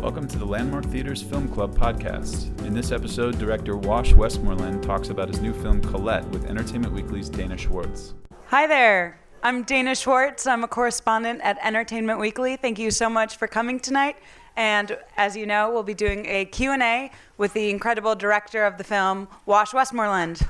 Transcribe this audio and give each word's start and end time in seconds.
Welcome 0.00 0.28
to 0.28 0.38
the 0.38 0.44
Landmark 0.44 0.84
Theaters 0.84 1.22
Film 1.22 1.48
Club 1.48 1.76
podcast. 1.76 2.56
In 2.64 2.72
this 2.72 2.92
episode, 2.92 3.36
director 3.36 3.76
Wash 3.76 4.12
Westmoreland 4.12 4.84
talks 4.84 5.08
about 5.08 5.26
his 5.26 5.40
new 5.40 5.52
film 5.52 5.82
Colette 5.82 6.24
with 6.26 6.44
Entertainment 6.44 6.94
Weekly's 6.94 7.28
Dana 7.28 7.58
Schwartz. 7.58 8.14
Hi 8.46 8.68
there. 8.68 9.18
I'm 9.42 9.64
Dana 9.64 9.96
Schwartz. 9.96 10.46
I'm 10.46 10.62
a 10.62 10.68
correspondent 10.68 11.40
at 11.42 11.58
Entertainment 11.64 12.20
Weekly. 12.20 12.54
Thank 12.54 12.78
you 12.78 12.92
so 12.92 13.10
much 13.10 13.38
for 13.38 13.48
coming 13.48 13.80
tonight. 13.80 14.14
And 14.56 14.96
as 15.16 15.36
you 15.36 15.46
know, 15.46 15.72
we'll 15.72 15.82
be 15.82 15.94
doing 15.94 16.26
a 16.26 16.44
Q&A 16.44 17.10
with 17.36 17.52
the 17.52 17.68
incredible 17.68 18.14
director 18.14 18.64
of 18.64 18.78
the 18.78 18.84
film, 18.84 19.26
Wash 19.46 19.74
Westmoreland. 19.74 20.40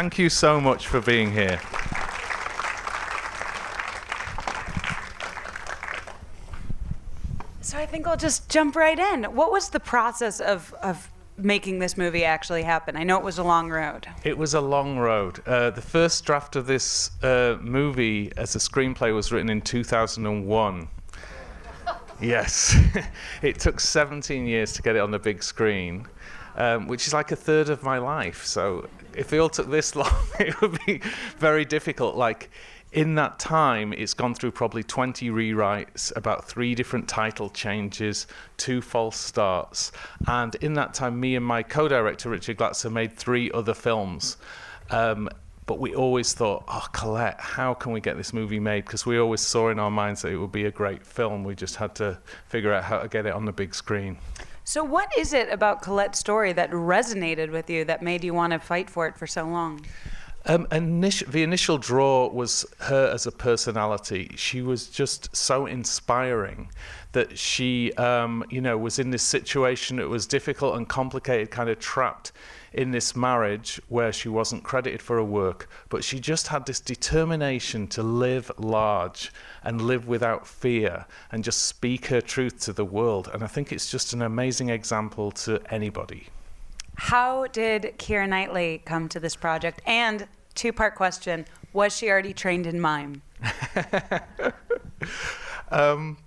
Thank 0.00 0.18
you 0.18 0.30
so 0.30 0.58
much 0.58 0.86
for 0.86 1.02
being 1.02 1.30
here. 1.30 1.60
So 7.60 7.76
I 7.76 7.84
think 7.84 8.06
I'll 8.06 8.16
just 8.16 8.48
jump 8.48 8.76
right 8.76 8.98
in. 8.98 9.24
What 9.24 9.52
was 9.52 9.68
the 9.68 9.78
process 9.78 10.40
of, 10.40 10.72
of 10.82 11.10
making 11.36 11.80
this 11.80 11.98
movie 11.98 12.24
actually 12.24 12.62
happen? 12.62 12.96
I 12.96 13.02
know 13.02 13.18
it 13.18 13.22
was 13.22 13.36
a 13.36 13.44
long 13.44 13.68
road. 13.68 14.06
It 14.24 14.38
was 14.38 14.54
a 14.54 14.60
long 14.62 14.96
road. 14.96 15.46
Uh, 15.46 15.68
the 15.68 15.82
first 15.82 16.24
draft 16.24 16.56
of 16.56 16.66
this 16.66 17.10
uh, 17.22 17.58
movie 17.60 18.32
as 18.38 18.56
a 18.56 18.58
screenplay 18.58 19.14
was 19.14 19.30
written 19.30 19.50
in 19.50 19.60
2001. 19.60 20.88
yes. 22.22 22.74
it 23.42 23.58
took 23.58 23.78
17 23.78 24.46
years 24.46 24.72
to 24.72 24.80
get 24.80 24.96
it 24.96 25.00
on 25.00 25.10
the 25.10 25.18
big 25.18 25.42
screen, 25.42 26.06
um, 26.60 26.88
which 26.88 27.06
is 27.06 27.14
like 27.14 27.32
a 27.32 27.36
third 27.36 27.70
of 27.70 27.82
my 27.82 27.96
life. 27.96 28.44
So 28.44 28.86
if 29.16 29.32
it 29.32 29.38
all 29.38 29.48
took 29.48 29.70
this 29.70 29.96
long, 30.02 30.14
it 30.38 30.60
would 30.60 30.78
be 30.84 31.00
very 31.38 31.64
difficult. 31.64 32.16
Like, 32.16 32.50
in 32.92 33.14
that 33.14 33.38
time, 33.38 33.94
it's 33.94 34.12
gone 34.12 34.34
through 34.34 34.50
probably 34.50 34.82
20 34.82 35.30
rewrites, 35.30 36.14
about 36.16 36.46
three 36.46 36.74
different 36.74 37.08
title 37.08 37.48
changes, 37.48 38.26
two 38.58 38.82
false 38.82 39.16
starts. 39.16 39.90
And 40.26 40.54
in 40.56 40.74
that 40.74 40.92
time, 40.92 41.18
me 41.18 41.34
and 41.34 41.46
my 41.46 41.62
co 41.62 41.88
director, 41.88 42.28
Richard 42.28 42.58
Glatzer, 42.58 42.92
made 42.92 43.16
three 43.16 43.50
other 43.52 43.74
films. 43.74 44.36
Um, 44.90 45.30
but 45.64 45.78
we 45.78 45.94
always 45.94 46.34
thought, 46.34 46.64
oh, 46.68 46.88
Colette, 46.92 47.40
how 47.40 47.72
can 47.72 47.92
we 47.92 48.00
get 48.00 48.16
this 48.16 48.34
movie 48.34 48.60
made? 48.60 48.84
Because 48.84 49.06
we 49.06 49.18
always 49.18 49.40
saw 49.40 49.70
in 49.70 49.78
our 49.78 49.90
minds 49.90 50.22
that 50.22 50.32
it 50.32 50.36
would 50.36 50.52
be 50.52 50.64
a 50.66 50.70
great 50.70 51.06
film. 51.06 51.44
We 51.44 51.54
just 51.54 51.76
had 51.76 51.94
to 51.94 52.18
figure 52.48 52.72
out 52.72 52.82
how 52.82 52.98
to 52.98 53.08
get 53.08 53.24
it 53.24 53.32
on 53.32 53.44
the 53.46 53.52
big 53.52 53.74
screen. 53.74 54.18
So, 54.64 54.84
what 54.84 55.10
is 55.16 55.32
it 55.32 55.50
about 55.50 55.82
Colette's 55.82 56.18
story 56.18 56.52
that 56.52 56.70
resonated 56.70 57.50
with 57.50 57.70
you 57.70 57.84
that 57.86 58.02
made 58.02 58.22
you 58.22 58.34
want 58.34 58.52
to 58.52 58.58
fight 58.58 58.88
for 58.90 59.06
it 59.06 59.16
for 59.16 59.26
so 59.26 59.44
long? 59.44 59.84
Um, 60.46 60.66
the 60.70 61.42
initial 61.42 61.76
draw 61.76 62.28
was 62.28 62.64
her 62.80 63.10
as 63.12 63.26
a 63.26 63.32
personality. 63.32 64.30
She 64.36 64.62
was 64.62 64.88
just 64.88 65.34
so 65.36 65.66
inspiring 65.66 66.70
that 67.12 67.38
she, 67.38 67.92
um, 67.94 68.44
you 68.48 68.60
know, 68.60 68.78
was 68.78 68.98
in 68.98 69.10
this 69.10 69.22
situation 69.22 69.96
that 69.96 70.08
was 70.08 70.26
difficult 70.26 70.76
and 70.76 70.88
complicated, 70.88 71.50
kind 71.50 71.68
of 71.68 71.78
trapped 71.78 72.32
in 72.72 72.90
this 72.90 73.16
marriage 73.16 73.80
where 73.88 74.12
she 74.12 74.28
wasn't 74.28 74.62
credited 74.62 75.02
for 75.02 75.16
her 75.16 75.24
work, 75.24 75.68
but 75.88 76.04
she 76.04 76.20
just 76.20 76.48
had 76.48 76.66
this 76.66 76.80
determination 76.80 77.86
to 77.88 78.02
live 78.02 78.50
large 78.58 79.32
and 79.62 79.82
live 79.82 80.06
without 80.06 80.46
fear 80.46 81.06
and 81.32 81.44
just 81.44 81.62
speak 81.62 82.06
her 82.06 82.20
truth 82.20 82.60
to 82.60 82.72
the 82.72 82.84
world. 82.84 83.30
And 83.32 83.42
I 83.42 83.46
think 83.46 83.72
it's 83.72 83.90
just 83.90 84.12
an 84.12 84.22
amazing 84.22 84.68
example 84.68 85.30
to 85.32 85.60
anybody. 85.70 86.28
How 86.96 87.46
did 87.46 87.94
Keira 87.98 88.28
Knightley 88.28 88.82
come 88.84 89.08
to 89.08 89.20
this 89.20 89.34
project? 89.34 89.80
And 89.86 90.26
two 90.54 90.72
part 90.72 90.94
question 90.94 91.46
was 91.72 91.96
she 91.96 92.10
already 92.10 92.32
trained 92.32 92.66
in 92.66 92.80
mime? 92.80 93.22
um, 95.70 96.18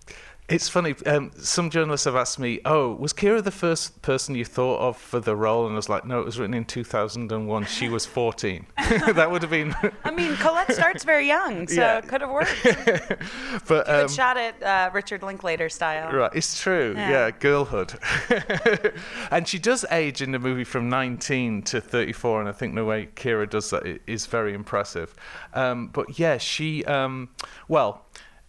it's 0.54 0.70
funny. 0.70 0.94
Um, 1.08 1.32
some 1.36 1.72
journalists 1.72 2.06
have 2.06 2.16
asked 2.16 2.38
me, 2.38 2.60
"Oh, 2.64 2.94
was 2.94 3.12
Keira 3.12 3.44
the 3.44 3.50
first 3.50 4.04
person 4.04 4.36
you 4.36 4.46
thought 4.46 4.80
of 4.80 4.98
for 4.98 5.20
the 5.20 5.36
role?" 5.36 5.66
And 5.66 5.74
I 5.74 5.78
was 5.78 5.90
like, 5.90 6.06
"No, 6.06 6.20
it 6.20 6.26
was 6.26 6.40
written 6.40 6.54
in 6.54 6.66
2001. 6.66 7.66
She 7.66 7.90
was 7.90 8.06
14. 8.06 8.68
that 9.14 9.32
would 9.32 9.42
have 9.42 9.50
been." 9.50 9.76
I 10.04 10.12
mean, 10.12 10.36
Colette 10.36 10.72
starts 10.72 11.04
very 11.04 11.28
young, 11.28 11.68
so 11.68 11.82
yeah. 11.82 11.98
it 11.98 12.08
could 12.08 12.22
have 12.22 12.30
worked. 12.30 12.56
but 13.68 13.90
um, 13.90 14.08
shot 14.08 14.38
it 14.38 14.62
uh, 14.62 14.92
Richard 14.94 15.24
Linklater 15.24 15.70
style. 15.70 16.14
Right, 16.14 16.32
it's 16.36 16.62
true. 16.62 16.94
Yeah, 16.96 17.10
yeah 17.10 17.32
girlhood. 17.32 17.96
and 19.32 19.48
she 19.48 19.58
does 19.58 19.86
age 19.90 20.22
in 20.22 20.32
the 20.32 20.40
movie 20.40 20.66
from 20.66 20.88
19 20.88 21.64
to 21.64 21.82
34, 21.82 22.42
and 22.42 22.50
I 22.50 22.52
think 22.52 22.76
the 22.76 22.86
way 22.86 23.10
Keira 23.16 23.50
does 23.50 23.72
that 23.72 24.02
is 24.06 24.28
very 24.28 24.54
impressive. 24.54 25.16
Um, 25.56 25.88
but 25.88 26.20
yeah, 26.20 26.38
she. 26.38 26.86
Um, 26.86 27.30
well 27.68 28.03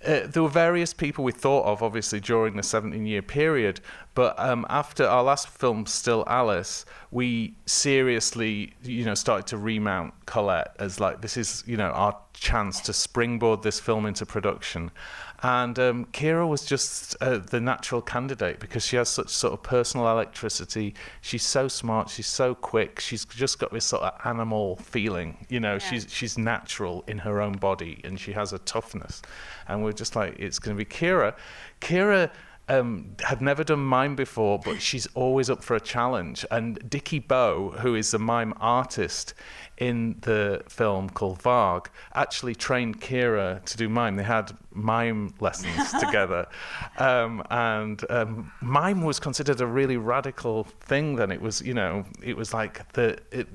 uh, 0.06 0.26
there 0.26 0.42
were 0.42 0.48
various 0.48 0.92
people 0.92 1.24
we 1.24 1.32
thought 1.32 1.64
of, 1.64 1.82
obviously, 1.82 2.20
during 2.20 2.56
the 2.56 2.62
17 2.62 3.06
year 3.06 3.22
period. 3.22 3.80
But 4.14 4.38
um, 4.38 4.66
after 4.68 5.06
our 5.06 5.22
last 5.22 5.48
film, 5.48 5.86
Still 5.86 6.24
Alice, 6.26 6.84
we 7.10 7.54
seriously, 7.66 8.74
you 8.82 9.04
know, 9.04 9.14
started 9.14 9.46
to 9.48 9.58
remount 9.58 10.14
Colette 10.26 10.74
as 10.78 11.00
like, 11.00 11.20
this 11.20 11.36
is, 11.36 11.64
you 11.66 11.76
know, 11.76 11.90
our 11.90 12.16
chance 12.34 12.80
to 12.80 12.92
springboard 12.92 13.62
this 13.62 13.80
film 13.80 14.06
into 14.06 14.26
production. 14.26 14.90
And 15.42 15.78
um, 15.78 16.06
Keira 16.06 16.48
was 16.48 16.64
just 16.64 17.16
uh, 17.20 17.38
the 17.38 17.60
natural 17.60 18.00
candidate 18.00 18.60
because 18.60 18.84
she 18.84 18.96
has 18.96 19.08
such 19.08 19.28
sort 19.28 19.52
of 19.52 19.62
personal 19.62 20.08
electricity. 20.08 20.94
She's 21.20 21.42
so 21.42 21.68
smart. 21.68 22.08
She's 22.08 22.26
so 22.26 22.54
quick. 22.54 22.98
She's 22.98 23.24
just 23.26 23.58
got 23.58 23.70
this 23.70 23.84
sort 23.84 24.02
of 24.02 24.18
animal 24.24 24.76
feeling. 24.76 25.46
You 25.50 25.60
know, 25.60 25.74
yeah. 25.74 25.78
she's 25.78 26.06
she's 26.08 26.38
natural 26.38 27.04
in 27.06 27.18
her 27.18 27.42
own 27.42 27.58
body, 27.58 28.00
and 28.04 28.18
she 28.18 28.32
has 28.32 28.52
a 28.52 28.58
toughness. 28.60 29.20
And 29.68 29.84
we're 29.84 29.92
just 29.92 30.16
like, 30.16 30.36
it's 30.38 30.58
going 30.58 30.76
to 30.76 30.82
be 30.82 30.88
Kira. 30.88 31.34
Keira 31.80 32.30
um, 32.68 33.16
had 33.22 33.42
never 33.42 33.62
done 33.64 33.84
mime 33.84 34.16
before, 34.16 34.58
but 34.58 34.80
she's 34.80 35.06
always 35.14 35.50
up 35.50 35.62
for 35.62 35.76
a 35.76 35.80
challenge. 35.80 36.46
And 36.50 36.78
Dickie 36.88 37.18
Beau, 37.18 37.74
who 37.80 37.94
is 37.94 38.14
a 38.14 38.18
mime 38.18 38.54
artist 38.60 39.34
in 39.76 40.16
the 40.22 40.62
film 40.68 41.10
called 41.10 41.44
Wague, 41.44 41.90
actually 42.14 42.54
trained 42.54 43.00
Keira 43.00 43.62
to 43.64 43.76
do 43.76 43.88
mime. 43.88 44.16
They 44.16 44.22
had 44.22 44.56
mime 44.72 45.34
lessons 45.40 45.92
together. 46.00 46.46
Um, 46.98 47.42
and 47.50 48.02
um, 48.10 48.52
mime 48.62 49.02
was 49.02 49.20
considered 49.20 49.60
a 49.60 49.66
really 49.66 49.96
radical 49.96 50.64
thing 50.64 51.16
then. 51.16 51.30
It 51.30 51.42
was, 51.42 51.60
you 51.60 51.74
know, 51.74 52.04
it 52.22 52.36
was 52.36 52.54
like 52.54 52.90
the, 52.92 53.18
it, 53.30 53.48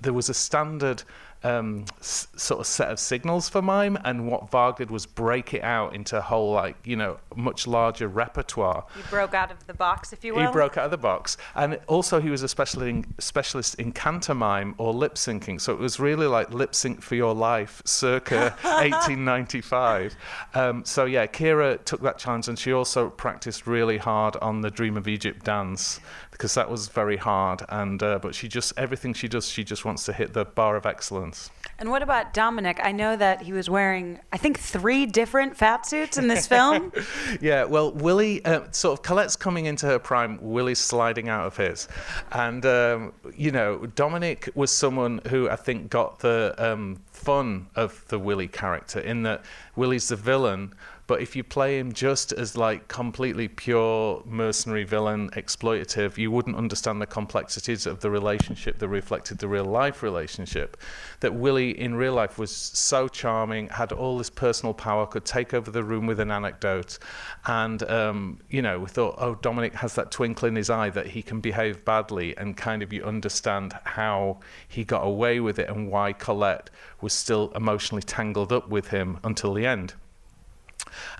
there 0.00 0.12
was 0.12 0.28
a 0.28 0.34
standard 0.34 1.02
um, 1.42 1.84
s- 2.00 2.28
sort 2.40 2.60
of 2.60 2.66
set 2.66 2.90
of 2.90 2.98
signals 2.98 3.48
for 3.48 3.60
mime, 3.60 3.98
and 4.04 4.26
what 4.26 4.52
Wague 4.52 4.76
did 4.76 4.90
was 4.90 5.06
break 5.06 5.52
it 5.54 5.62
out 5.62 5.94
into 5.94 6.16
a 6.16 6.20
whole, 6.20 6.52
like, 6.52 6.76
you 6.84 6.96
know, 6.96 7.18
much 7.36 7.66
larger 7.66 8.08
repertoire. 8.08 8.86
He 8.96 9.02
broke 9.10 9.34
out 9.34 9.50
of 9.50 9.66
the 9.66 9.74
box, 9.74 10.12
if 10.12 10.24
you 10.24 10.34
will. 10.34 10.46
He 10.46 10.52
broke 10.52 10.78
out 10.78 10.86
of 10.86 10.90
the 10.90 10.98
box. 10.98 11.36
And 11.54 11.78
also, 11.86 12.20
he 12.20 12.30
was 12.30 12.42
a 12.42 12.48
specialist 12.48 12.88
in, 12.88 13.14
specialist 13.18 13.74
in 13.76 13.92
pantomime 13.92 14.74
or 14.78 14.92
lip 14.92 15.14
syncing. 15.14 15.60
So 15.60 15.72
it 15.72 15.78
was 15.78 16.00
really 16.00 16.26
like 16.26 16.50
lip 16.50 16.74
sync 16.74 17.02
for 17.02 17.14
your 17.14 17.34
life, 17.34 17.82
circa 17.84 18.56
1895. 18.62 20.16
Um, 20.54 20.84
so, 20.84 21.04
yeah, 21.04 21.26
Keira 21.26 21.84
took 21.84 22.00
that 22.02 22.18
challenge, 22.18 22.48
and 22.48 22.58
she 22.58 22.72
also 22.72 23.10
practiced 23.10 23.66
really 23.66 23.98
hard 23.98 24.36
on 24.36 24.62
the 24.62 24.70
Dream 24.70 24.96
of 24.96 25.06
Egypt 25.06 25.44
dance 25.44 26.00
because 26.40 26.54
that 26.54 26.70
was 26.70 26.88
very 26.88 27.18
hard. 27.18 27.62
And 27.68 28.02
uh, 28.02 28.18
but 28.18 28.34
she 28.34 28.48
just 28.48 28.72
everything 28.78 29.12
she 29.12 29.28
does, 29.28 29.46
she 29.46 29.62
just 29.62 29.84
wants 29.84 30.04
to 30.06 30.14
hit 30.14 30.32
the 30.32 30.46
bar 30.46 30.74
of 30.74 30.86
excellence. 30.86 31.50
And 31.78 31.90
what 31.90 32.02
about 32.02 32.29
Dominic? 32.32 32.80
I 32.82 32.92
know 32.92 33.16
that 33.16 33.42
he 33.42 33.52
was 33.52 33.68
wearing, 33.68 34.18
I 34.32 34.36
think, 34.36 34.58
three 34.58 35.06
different 35.06 35.56
fat 35.56 35.86
suits 35.86 36.18
in 36.18 36.28
this 36.28 36.46
film. 36.46 36.92
yeah, 37.40 37.64
well, 37.64 37.92
Willie, 37.92 38.44
uh, 38.44 38.62
sort 38.70 38.98
of 38.98 39.02
Colette's 39.04 39.36
coming 39.36 39.66
into 39.66 39.86
her 39.86 39.98
prime, 39.98 40.38
Willie's 40.40 40.78
sliding 40.78 41.28
out 41.28 41.46
of 41.46 41.56
his. 41.56 41.88
And, 42.32 42.64
um, 42.66 43.12
you 43.36 43.50
know, 43.50 43.86
Dominic 43.94 44.48
was 44.54 44.70
someone 44.70 45.20
who 45.28 45.48
I 45.48 45.56
think 45.56 45.90
got 45.90 46.20
the 46.20 46.54
um, 46.58 47.00
fun 47.12 47.66
of 47.76 48.04
the 48.08 48.18
Willie 48.18 48.48
character 48.48 49.00
in 49.00 49.22
that 49.24 49.44
Willie's 49.76 50.08
the 50.08 50.16
villain, 50.16 50.74
but 51.10 51.20
if 51.20 51.34
you 51.34 51.42
play 51.42 51.76
him 51.76 51.92
just 51.92 52.30
as 52.30 52.56
like 52.56 52.86
completely 52.86 53.48
pure 53.48 54.22
mercenary 54.24 54.84
villain, 54.84 55.28
exploitative, 55.30 56.16
you 56.16 56.30
wouldn't 56.30 56.54
understand 56.54 57.02
the 57.02 57.06
complexities 57.06 57.84
of 57.84 57.98
the 57.98 58.08
relationship 58.08 58.78
that 58.78 58.86
reflected 58.86 59.38
the 59.38 59.48
real 59.48 59.64
life 59.64 60.04
relationship. 60.04 60.76
That 61.18 61.34
Willie 61.34 61.76
in 61.76 61.96
real 61.96 62.12
life 62.14 62.38
was 62.38 62.52
so 62.52 63.08
charming, 63.08 63.70
had 63.70 63.90
all 63.90 64.18
this 64.18 64.30
personal 64.30 64.72
power, 64.72 65.04
could 65.04 65.24
take 65.24 65.52
over 65.52 65.72
the 65.72 65.82
room 65.82 66.06
with 66.06 66.20
an 66.20 66.30
anecdote, 66.30 67.00
and 67.44 67.82
um, 67.90 68.38
you 68.48 68.62
know 68.62 68.78
we 68.78 68.86
thought, 68.86 69.16
oh, 69.18 69.34
Dominic 69.34 69.74
has 69.74 69.96
that 69.96 70.12
twinkle 70.12 70.46
in 70.46 70.54
his 70.54 70.70
eye 70.70 70.90
that 70.90 71.08
he 71.08 71.22
can 71.22 71.40
behave 71.40 71.84
badly, 71.84 72.36
and 72.36 72.56
kind 72.56 72.84
of 72.84 72.92
you 72.92 73.02
understand 73.02 73.74
how 73.82 74.38
he 74.68 74.84
got 74.84 75.00
away 75.00 75.40
with 75.40 75.58
it 75.58 75.68
and 75.68 75.90
why 75.90 76.12
Colette 76.12 76.70
was 77.00 77.12
still 77.12 77.50
emotionally 77.56 78.04
tangled 78.04 78.52
up 78.52 78.68
with 78.68 78.90
him 78.90 79.18
until 79.24 79.54
the 79.54 79.66
end. 79.66 79.94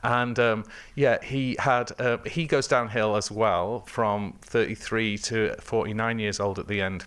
And 0.03 0.39
um, 0.39 0.65
yeah, 0.95 1.23
he 1.23 1.57
had 1.59 1.93
uh, 2.01 2.19
he 2.27 2.47
goes 2.47 2.67
downhill 2.67 3.17
as 3.17 3.31
well 3.31 3.81
from 3.87 4.35
33 4.43 5.19
to 5.19 5.55
49 5.61 6.19
years 6.19 6.41
old 6.41 6.59
at 6.59 6.69
the 6.69 6.81
end. 6.81 7.05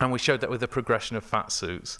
And 0.00 0.12
we 0.12 0.18
showed 0.18 0.40
that 0.42 0.50
with 0.50 0.60
the 0.60 0.68
progression 0.68 1.16
of 1.16 1.24
fat 1.24 1.50
suits. 1.50 1.98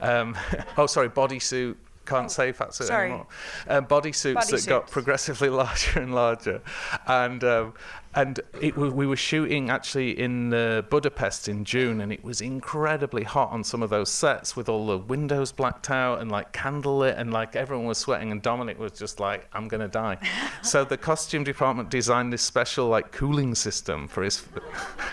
Um, 0.00 0.36
oh, 0.76 0.86
sorry, 0.86 1.08
bodysuit. 1.08 1.76
Can't 2.04 2.30
say 2.30 2.52
fat 2.52 2.72
suit 2.74 2.86
sorry. 2.86 3.08
anymore. 3.08 3.26
Um, 3.68 3.84
bodysuits 3.84 4.50
that 4.50 4.66
got 4.66 4.90
progressively 4.90 5.48
larger 5.50 6.00
and 6.00 6.14
larger, 6.14 6.62
and 7.06 7.44
um, 7.44 7.74
and 8.14 8.40
it, 8.60 8.76
we 8.76 9.06
were 9.06 9.16
shooting 9.16 9.68
actually 9.68 10.18
in 10.18 10.54
uh, 10.54 10.82
Budapest 10.88 11.46
in 11.48 11.64
June, 11.64 12.00
and 12.00 12.10
it 12.10 12.24
was 12.24 12.40
incredibly 12.40 13.22
hot 13.22 13.50
on 13.50 13.62
some 13.62 13.82
of 13.82 13.90
those 13.90 14.08
sets 14.08 14.56
with 14.56 14.68
all 14.68 14.86
the 14.86 14.96
windows 14.96 15.52
blacked 15.52 15.90
out 15.90 16.20
and 16.20 16.32
like 16.32 16.52
candlelit, 16.52 17.18
and 17.18 17.32
like 17.32 17.54
everyone 17.54 17.86
was 17.86 17.98
sweating, 17.98 18.32
and 18.32 18.40
Dominic 18.40 18.78
was 18.78 18.92
just 18.92 19.20
like, 19.20 19.46
"I'm 19.52 19.68
gonna 19.68 19.88
die." 19.88 20.16
so 20.62 20.84
the 20.84 20.96
costume 20.96 21.44
department 21.44 21.90
designed 21.90 22.32
this 22.32 22.42
special 22.42 22.88
like 22.88 23.12
cooling 23.12 23.54
system 23.54 24.08
for 24.08 24.22
his 24.22 24.42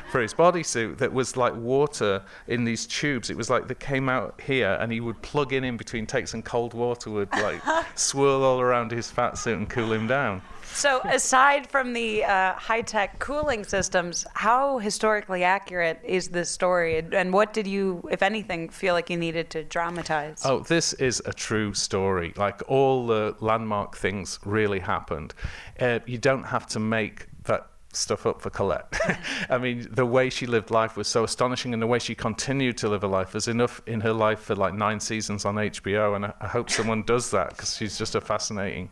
for 0.09 0.21
his 0.21 0.33
bodysuit 0.33 0.97
that 0.97 1.11
was 1.11 1.35
like 1.35 1.55
water 1.55 2.23
in 2.47 2.63
these 2.63 2.85
tubes. 2.85 3.29
It 3.29 3.35
was 3.35 3.49
like 3.49 3.67
that 3.67 3.79
came 3.79 4.07
out 4.07 4.39
here, 4.39 4.77
and 4.79 4.91
he 4.91 5.01
would 5.01 5.21
plug 5.21 5.51
in 5.51 5.65
in 5.65 5.75
between 5.75 6.07
takes, 6.07 6.33
and 6.33 6.45
cold 6.45 6.73
water 6.73 7.09
would 7.09 7.31
like 7.33 7.61
swirl 7.95 8.43
all 8.43 8.61
around 8.61 8.91
his 8.91 9.11
fat 9.11 9.37
suit 9.37 9.57
and 9.57 9.69
cool 9.69 9.91
him 9.91 10.07
down. 10.07 10.41
So, 10.75 10.99
aside 11.05 11.67
from 11.71 11.93
the 11.93 12.25
uh, 12.25 12.53
high 12.55 12.81
tech 12.81 13.17
cooling 13.19 13.63
systems, 13.63 14.25
how 14.33 14.77
historically 14.79 15.45
accurate 15.45 16.01
is 16.03 16.27
this 16.27 16.49
story? 16.49 16.97
And- 17.13 17.31
what 17.31 17.53
did 17.53 17.65
you, 17.65 18.07
if 18.11 18.21
anything, 18.21 18.67
feel 18.69 18.93
like 18.93 19.09
you 19.09 19.17
needed 19.17 19.49
to 19.51 19.63
dramatize? 19.63 20.41
Oh, 20.43 20.59
this 20.59 20.91
is 20.93 21.21
a 21.25 21.31
true 21.31 21.73
story. 21.73 22.33
Like 22.35 22.61
all 22.67 23.07
the 23.07 23.35
landmark 23.39 23.95
things 23.95 24.37
really 24.43 24.79
happened. 24.79 25.33
Uh, 25.79 25.99
you 26.05 26.17
don't 26.17 26.43
have 26.43 26.67
to 26.67 26.79
make 26.79 27.27
that 27.45 27.67
stuff 27.93 28.25
up 28.25 28.41
for 28.41 28.49
Colette. 28.49 28.93
I 29.49 29.57
mean, 29.57 29.87
the 29.89 30.05
way 30.05 30.29
she 30.29 30.45
lived 30.45 30.71
life 30.71 30.97
was 30.97 31.07
so 31.07 31.23
astonishing, 31.23 31.73
and 31.73 31.81
the 31.81 31.87
way 31.87 31.99
she 31.99 32.15
continued 32.15 32.77
to 32.79 32.89
live 32.89 33.01
her 33.01 33.07
life. 33.07 33.31
There's 33.31 33.47
enough 33.47 33.81
in 33.87 34.01
her 34.01 34.13
life 34.13 34.39
for 34.39 34.55
like 34.55 34.73
nine 34.73 34.99
seasons 34.99 35.45
on 35.45 35.55
HBO, 35.55 36.15
and 36.15 36.25
I, 36.25 36.33
I 36.41 36.47
hope 36.47 36.69
someone 36.69 37.03
does 37.03 37.31
that 37.31 37.49
because 37.51 37.75
she's 37.77 37.97
just 37.97 38.15
a 38.15 38.21
fascinating 38.21 38.91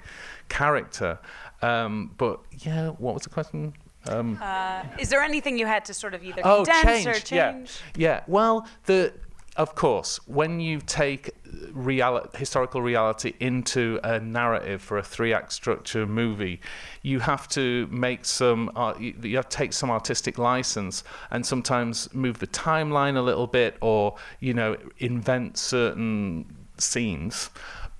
character. 0.49 1.19
Um, 1.63 2.11
but 2.17 2.39
yeah, 2.59 2.89
what 2.89 3.13
was 3.13 3.23
the 3.23 3.29
question? 3.29 3.73
Um, 4.07 4.37
Uh, 4.41 4.83
is 4.99 5.09
there 5.09 5.21
anything 5.21 5.57
you 5.57 5.65
had 5.65 5.85
to 5.85 5.93
sort 5.93 6.13
of 6.13 6.23
either 6.23 6.41
oh, 6.43 6.65
condense 6.65 7.03
change. 7.03 7.07
or 7.07 7.19
change? 7.19 7.79
Yeah, 7.95 8.07
yeah. 8.07 8.23
Well, 8.27 8.67
the 8.85 9.13
of 9.55 9.75
course, 9.75 10.19
when 10.27 10.59
you 10.59 10.81
take 10.81 11.29
reality, 11.71 12.37
historical 12.37 12.81
reality 12.81 13.33
into 13.39 13.99
a 14.03 14.19
narrative 14.19 14.81
for 14.81 14.97
a 14.97 15.03
three-act 15.03 15.53
structure 15.53 16.07
movie, 16.07 16.59
you 17.03 17.19
have 17.19 17.47
to 17.49 17.85
make 17.91 18.25
some. 18.25 18.71
Uh, 18.75 18.95
you, 18.99 19.13
you 19.21 19.35
have 19.35 19.49
to 19.49 19.57
take 19.57 19.73
some 19.73 19.91
artistic 19.91 20.39
license 20.39 21.03
and 21.29 21.45
sometimes 21.45 22.11
move 22.15 22.39
the 22.39 22.47
timeline 22.47 23.15
a 23.15 23.21
little 23.21 23.45
bit, 23.45 23.77
or 23.79 24.15
you 24.39 24.55
know, 24.55 24.75
invent 24.97 25.57
certain 25.57 26.45
scenes. 26.79 27.51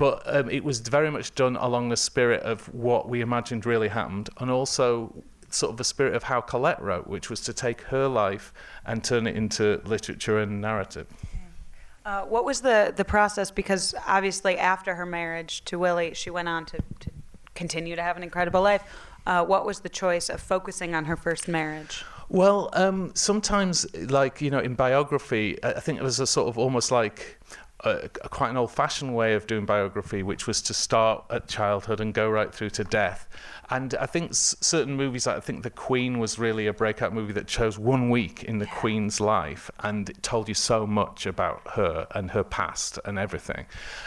But 0.03 0.23
um, 0.35 0.49
it 0.49 0.65
was 0.65 0.81
very 0.81 1.09
much 1.09 1.33
done 1.33 1.55
along 1.55 1.87
the 1.87 1.95
spirit 1.95 2.41
of 2.41 2.67
what 2.73 3.07
we 3.07 3.21
imagined 3.21 3.65
really 3.65 3.87
happened, 3.87 4.29
and 4.37 4.51
also 4.51 5.23
sort 5.49 5.71
of 5.71 5.77
the 5.77 5.85
spirit 5.85 6.13
of 6.13 6.23
how 6.23 6.41
Colette 6.41 6.81
wrote, 6.81 7.07
which 7.07 7.29
was 7.29 7.39
to 7.39 7.53
take 7.53 7.79
her 7.83 8.09
life 8.09 8.53
and 8.85 9.01
turn 9.01 9.27
it 9.27 9.37
into 9.37 9.81
literature 9.85 10.39
and 10.39 10.59
narrative. 10.59 11.07
Uh, 12.05 12.23
what 12.23 12.43
was 12.43 12.59
the, 12.59 12.91
the 12.93 13.05
process? 13.05 13.49
Because 13.49 13.95
obviously, 14.05 14.57
after 14.57 14.95
her 14.95 15.05
marriage 15.05 15.63
to 15.63 15.79
Willie, 15.79 16.13
she 16.13 16.29
went 16.29 16.49
on 16.49 16.65
to, 16.65 16.79
to 16.99 17.09
continue 17.55 17.95
to 17.95 18.01
have 18.01 18.17
an 18.17 18.23
incredible 18.23 18.61
life. 18.61 18.83
Uh, 19.25 19.45
what 19.45 19.65
was 19.65 19.79
the 19.79 19.89
choice 20.03 20.27
of 20.27 20.41
focusing 20.41 20.93
on 20.93 21.05
her 21.05 21.15
first 21.15 21.47
marriage? 21.47 22.03
Well, 22.27 22.69
um, 22.73 23.11
sometimes, 23.13 23.85
like 24.09 24.41
you 24.41 24.49
know, 24.49 24.59
in 24.59 24.75
biography, 24.75 25.63
I 25.63 25.73
I 25.73 25.79
think 25.79 25.99
it 25.99 26.03
was 26.03 26.19
a 26.19 26.27
sort 26.27 26.49
of 26.49 26.57
almost 26.57 26.91
like 26.91 27.39
a, 27.83 28.09
a 28.23 28.29
quite 28.29 28.49
an 28.49 28.57
old-fashioned 28.57 29.15
way 29.15 29.33
of 29.33 29.47
doing 29.47 29.65
biography, 29.65 30.23
which 30.23 30.47
was 30.47 30.61
to 30.63 30.73
start 30.73 31.25
at 31.29 31.47
childhood 31.47 31.99
and 31.99 32.13
go 32.13 32.29
right 32.29 32.53
through 32.53 32.71
to 32.71 32.83
death. 32.83 33.27
And 33.69 33.95
I 33.95 34.05
think 34.05 34.31
s- 34.31 34.55
certain 34.61 34.95
movies, 34.95 35.25
like 35.27 35.37
I 35.37 35.39
think 35.39 35.63
The 35.63 35.69
Queen 35.69 36.19
was 36.19 36.37
really 36.37 36.67
a 36.67 36.73
breakout 36.73 37.13
movie 37.13 37.33
that 37.33 37.47
chose 37.47 37.77
one 37.79 38.09
week 38.09 38.43
in 38.43 38.59
the 38.59 38.65
Queen's 38.67 39.19
life 39.19 39.69
and 39.79 40.09
it 40.09 40.21
told 40.23 40.47
you 40.47 40.53
so 40.53 40.85
much 40.85 41.25
about 41.25 41.61
her 41.71 42.07
and 42.11 42.31
her 42.31 42.43
past 42.43 42.99
and 43.05 43.17
everything. 43.17 43.65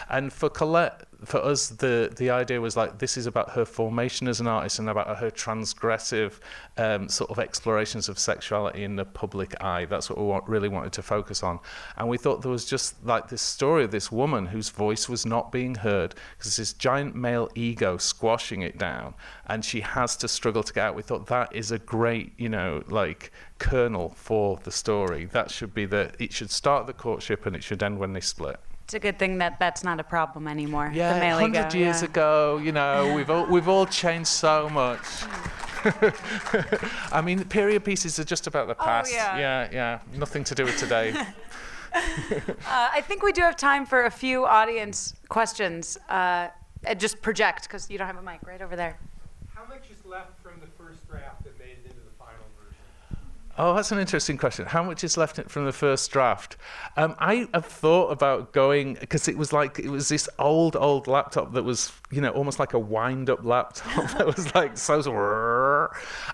And 0.09 0.33
for 0.33 0.49
Colette, 0.49 1.05
for 1.25 1.43
us, 1.43 1.69
the 1.69 2.13
the 2.15 2.31
idea 2.31 2.61
was 2.61 2.77
like 2.77 2.99
this 2.99 3.17
is 3.17 3.27
about 3.27 3.51
her 3.51 3.65
formation 3.65 4.29
as 4.29 4.41
an 4.41 4.47
artist 4.47 4.79
and 4.79 4.89
about 4.91 5.17
her 5.19 5.31
transgressive 5.31 6.41
um, 6.77 7.09
sort 7.09 7.31
of 7.31 7.39
explorations 7.39 8.09
of 8.09 8.19
sexuality 8.19 8.85
in 8.85 8.97
the 8.97 9.05
public 9.05 9.55
eye. 9.63 9.87
That's 9.87 10.11
what 10.11 10.19
we 10.19 10.25
want, 10.25 10.47
really 10.47 10.69
wanted 10.69 10.93
to 10.93 11.03
focus 11.03 11.43
on. 11.43 11.59
And 11.97 12.09
we 12.09 12.19
thought 12.19 12.43
there 12.43 12.51
was 12.51 12.67
just 12.67 13.03
like 13.05 13.29
this 13.29 13.41
story 13.41 13.85
of 13.85 13.91
this 13.91 14.13
woman 14.13 14.47
whose 14.47 14.69
voice 14.69 15.09
was 15.09 15.25
not 15.25 15.51
being 15.51 15.77
heard 15.77 16.15
because 16.37 16.57
this 16.57 16.73
giant 16.75 17.15
male 17.15 17.49
ego 17.55 17.97
squashing 17.97 18.61
it 18.63 18.77
down, 18.77 19.15
and 19.47 19.65
she 19.65 19.81
has 19.81 20.17
to 20.19 20.29
struggle 20.29 20.63
to 20.63 20.73
get 20.73 20.85
out. 20.85 20.97
We 20.97 21.03
thought 21.03 21.27
that 21.29 21.55
is 21.55 21.71
a 21.71 21.79
great, 21.79 22.33
you 22.37 22.51
know, 22.51 22.83
like 22.89 23.33
kernel 23.59 24.11
for 24.11 24.61
the 24.65 24.71
story. 24.71 25.25
That 25.25 25.51
should 25.51 25.73
be 25.73 25.87
the. 25.87 26.13
It 26.19 26.33
should 26.33 26.51
start 26.51 26.87
the 26.87 26.93
courtship 26.93 27.47
and 27.47 27.57
it 27.57 27.65
should 27.65 27.83
end 27.83 27.99
when 27.99 28.13
they 28.13 28.21
split. 28.21 28.61
It's 28.87 28.95
a 28.95 29.01
good 29.01 29.19
thing 29.19 29.39
that 29.39 29.59
that's 29.59 29.83
not 29.83 29.99
a 29.99 30.05
problem 30.05 30.47
anymore. 30.47 30.93
Yeah, 30.95 31.19
male 31.19 31.41
ego, 31.41 31.59
hundred 31.59 31.75
years 31.77 32.03
yeah. 32.03 32.09
ago, 32.09 32.61
you 32.63 32.71
know, 32.71 33.15
we've 33.17 33.29
all 33.29 33.45
we've 33.47 33.67
all 33.67 33.85
changed 33.85 34.29
so 34.29 34.69
much. 34.69 35.05
I 37.11 37.21
mean, 37.21 37.43
period 37.47 37.85
pieces 37.85 38.21
are 38.21 38.25
just 38.25 38.47
about 38.47 38.69
the 38.69 38.77
past. 38.77 39.13
yeah. 39.13 39.37
yeah, 39.39 39.69
yeah, 39.73 40.01
nothing 40.15 40.45
to 40.45 40.55
do 40.55 40.65
with 40.65 40.79
today. 40.79 41.15
Uh, 41.97 42.91
I 42.93 43.01
think 43.01 43.23
we 43.23 43.33
do 43.33 43.41
have 43.41 43.57
time 43.57 43.87
for 43.87 44.05
a 44.05 44.11
few 44.11 44.45
audience 44.45 45.15
questions. 45.31 45.97
Uh, 46.11 46.49
just 46.99 47.23
project 47.23 47.63
because 47.63 47.89
you 47.89 47.97
don't 47.97 48.07
have 48.07 48.19
a 48.19 48.23
mic 48.23 48.41
right 48.47 48.61
over 48.61 48.77
there. 48.77 48.99
How 49.55 49.65
much 49.65 49.91
is 49.91 50.05
left 50.05 50.39
from 50.43 50.61
the 50.61 50.67
first 50.77 51.09
draft 51.09 51.45
that 51.45 51.59
made 51.59 51.79
it 51.83 51.85
into 51.85 51.97
the 51.97 52.13
final 52.19 52.45
version? 52.61 52.77
Oh, 53.59 53.75
that's 53.75 53.91
an 53.91 53.99
interesting 53.99 54.37
question. 54.37 54.67
How 54.67 54.83
much 54.83 55.03
is 55.03 55.17
left 55.17 55.41
from 55.51 55.65
the 55.65 55.73
first 55.73 56.11
draft? 56.11 56.59
Um, 56.99 57.15
I 57.19 57.49
have 57.55 57.65
thought 57.65 58.11
about 58.11 58.53
going 58.53 58.95
because 59.01 59.29
it 59.29 59.39
was 59.39 59.51
like 59.51 59.79
it 59.79 59.89
was 59.89 60.11
this 60.11 60.29
old, 60.39 60.77
old 60.77 61.07
laptop 61.07 61.55
that 61.55 61.63
was, 61.63 61.91
you 62.11 62.21
know, 62.21 62.31
almost 62.31 62.59
like 62.59 62.75
a 62.75 62.79
wind-up 62.79 63.45
laptop 63.47 64.11
that 64.19 64.27
was 64.27 64.55
like 64.55 64.77
so. 64.77 64.97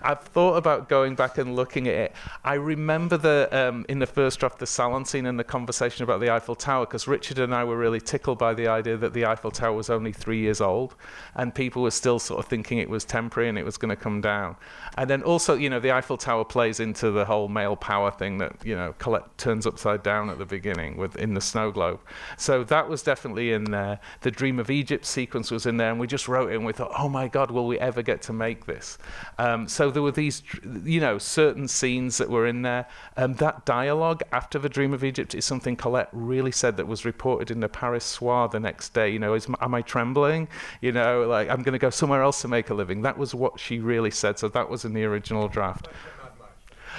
I've 0.01 0.21
thought 0.21 0.55
about 0.55 0.89
going 0.89 1.15
back 1.15 1.37
and 1.37 1.55
looking 1.55 1.87
at 1.87 1.93
it. 1.93 2.15
I 2.43 2.55
remember 2.55 3.17
the 3.17 3.47
um, 3.51 3.85
in 3.87 3.99
the 3.99 4.07
first 4.07 4.39
draft 4.39 4.59
the 4.59 4.65
salon 4.65 5.05
scene 5.05 5.25
and 5.25 5.39
the 5.39 5.43
conversation 5.45 6.03
about 6.03 6.19
the 6.19 6.29
Eiffel 6.29 6.55
Tower 6.55 6.85
because 6.85 7.07
Richard 7.07 7.39
and 7.39 7.55
I 7.55 7.63
were 7.63 7.77
really 7.77 8.01
tickled 8.01 8.37
by 8.37 8.53
the 8.53 8.67
idea 8.67 8.97
that 8.97 9.13
the 9.13 9.25
Eiffel 9.25 9.51
Tower 9.51 9.73
was 9.73 9.89
only 9.89 10.11
three 10.11 10.39
years 10.39 10.59
old, 10.59 10.95
and 11.35 11.55
people 11.55 11.83
were 11.83 11.91
still 11.91 12.19
sort 12.19 12.39
of 12.39 12.49
thinking 12.49 12.79
it 12.79 12.89
was 12.89 13.05
temporary 13.05 13.47
and 13.47 13.57
it 13.57 13.63
was 13.63 13.77
going 13.77 13.89
to 13.89 13.95
come 13.95 14.19
down. 14.19 14.57
And 14.97 15.09
then 15.09 15.23
also, 15.23 15.55
you 15.55 15.69
know, 15.69 15.79
the 15.79 15.91
Eiffel 15.91 16.17
Tower 16.17 16.43
plays 16.43 16.81
into 16.81 17.12
the 17.13 17.25
whole 17.25 17.47
male 17.47 17.75
power 17.75 18.11
thing 18.11 18.37
that 18.39 18.53
you 18.65 18.75
know 18.75 18.93
Colette 18.97 19.37
turns 19.37 19.65
upside 19.65 20.03
down 20.03 20.29
at 20.29 20.37
the 20.37 20.45
beginning 20.45 20.97
with 20.97 21.15
in 21.15 21.33
the 21.33 21.41
snow 21.41 21.71
globe. 21.71 21.99
So 22.37 22.63
that 22.65 22.89
was 22.89 23.03
definitely 23.03 23.53
in 23.53 23.65
there. 23.65 23.99
The 24.21 24.31
Dream 24.31 24.59
of 24.59 24.69
Egypt 24.69 25.05
sequence 25.05 25.51
was 25.51 25.65
in 25.65 25.77
there, 25.77 25.91
and 25.91 25.99
we 25.99 26.07
just 26.07 26.27
wrote 26.27 26.51
it 26.51 26.55
and 26.55 26.65
we 26.65 26.73
thought, 26.73 26.91
oh 26.97 27.09
my 27.09 27.27
God, 27.27 27.51
will 27.51 27.67
we 27.67 27.79
ever 27.79 28.01
get 28.01 28.21
to 28.23 28.33
make 28.33 28.65
this? 28.65 28.97
Um, 29.37 29.67
so 29.67 29.91
there 29.91 30.01
were 30.01 30.11
these, 30.11 30.43
you 30.83 30.99
know, 30.99 31.17
certain 31.17 31.67
scenes 31.67 32.17
that 32.17 32.29
were 32.29 32.47
in 32.47 32.61
there. 32.61 32.87
Um, 33.17 33.35
that 33.35 33.65
dialogue 33.65 34.23
after 34.31 34.59
the 34.59 34.69
Dream 34.69 34.93
of 34.93 35.03
Egypt 35.03 35.35
is 35.35 35.45
something 35.45 35.75
Colette 35.75 36.09
really 36.11 36.51
said 36.51 36.77
that 36.77 36.87
was 36.87 37.05
reported 37.05 37.51
in 37.51 37.59
the 37.59 37.69
Paris 37.69 38.03
Soir 38.03 38.47
the 38.49 38.59
next 38.59 38.93
day. 38.93 39.09
You 39.09 39.19
know, 39.19 39.33
is 39.33 39.47
am 39.61 39.73
I 39.73 39.81
trembling? 39.81 40.47
You 40.81 40.91
know, 40.91 41.25
like 41.27 41.49
I'm 41.49 41.63
going 41.63 41.73
to 41.73 41.79
go 41.79 41.89
somewhere 41.89 42.23
else 42.23 42.41
to 42.41 42.47
make 42.47 42.69
a 42.69 42.73
living. 42.73 43.01
That 43.01 43.17
was 43.17 43.35
what 43.35 43.59
she 43.59 43.79
really 43.79 44.11
said. 44.11 44.39
So 44.39 44.47
that 44.49 44.69
was 44.69 44.85
in 44.85 44.93
the 44.93 45.03
original 45.03 45.47
draft. 45.47 45.87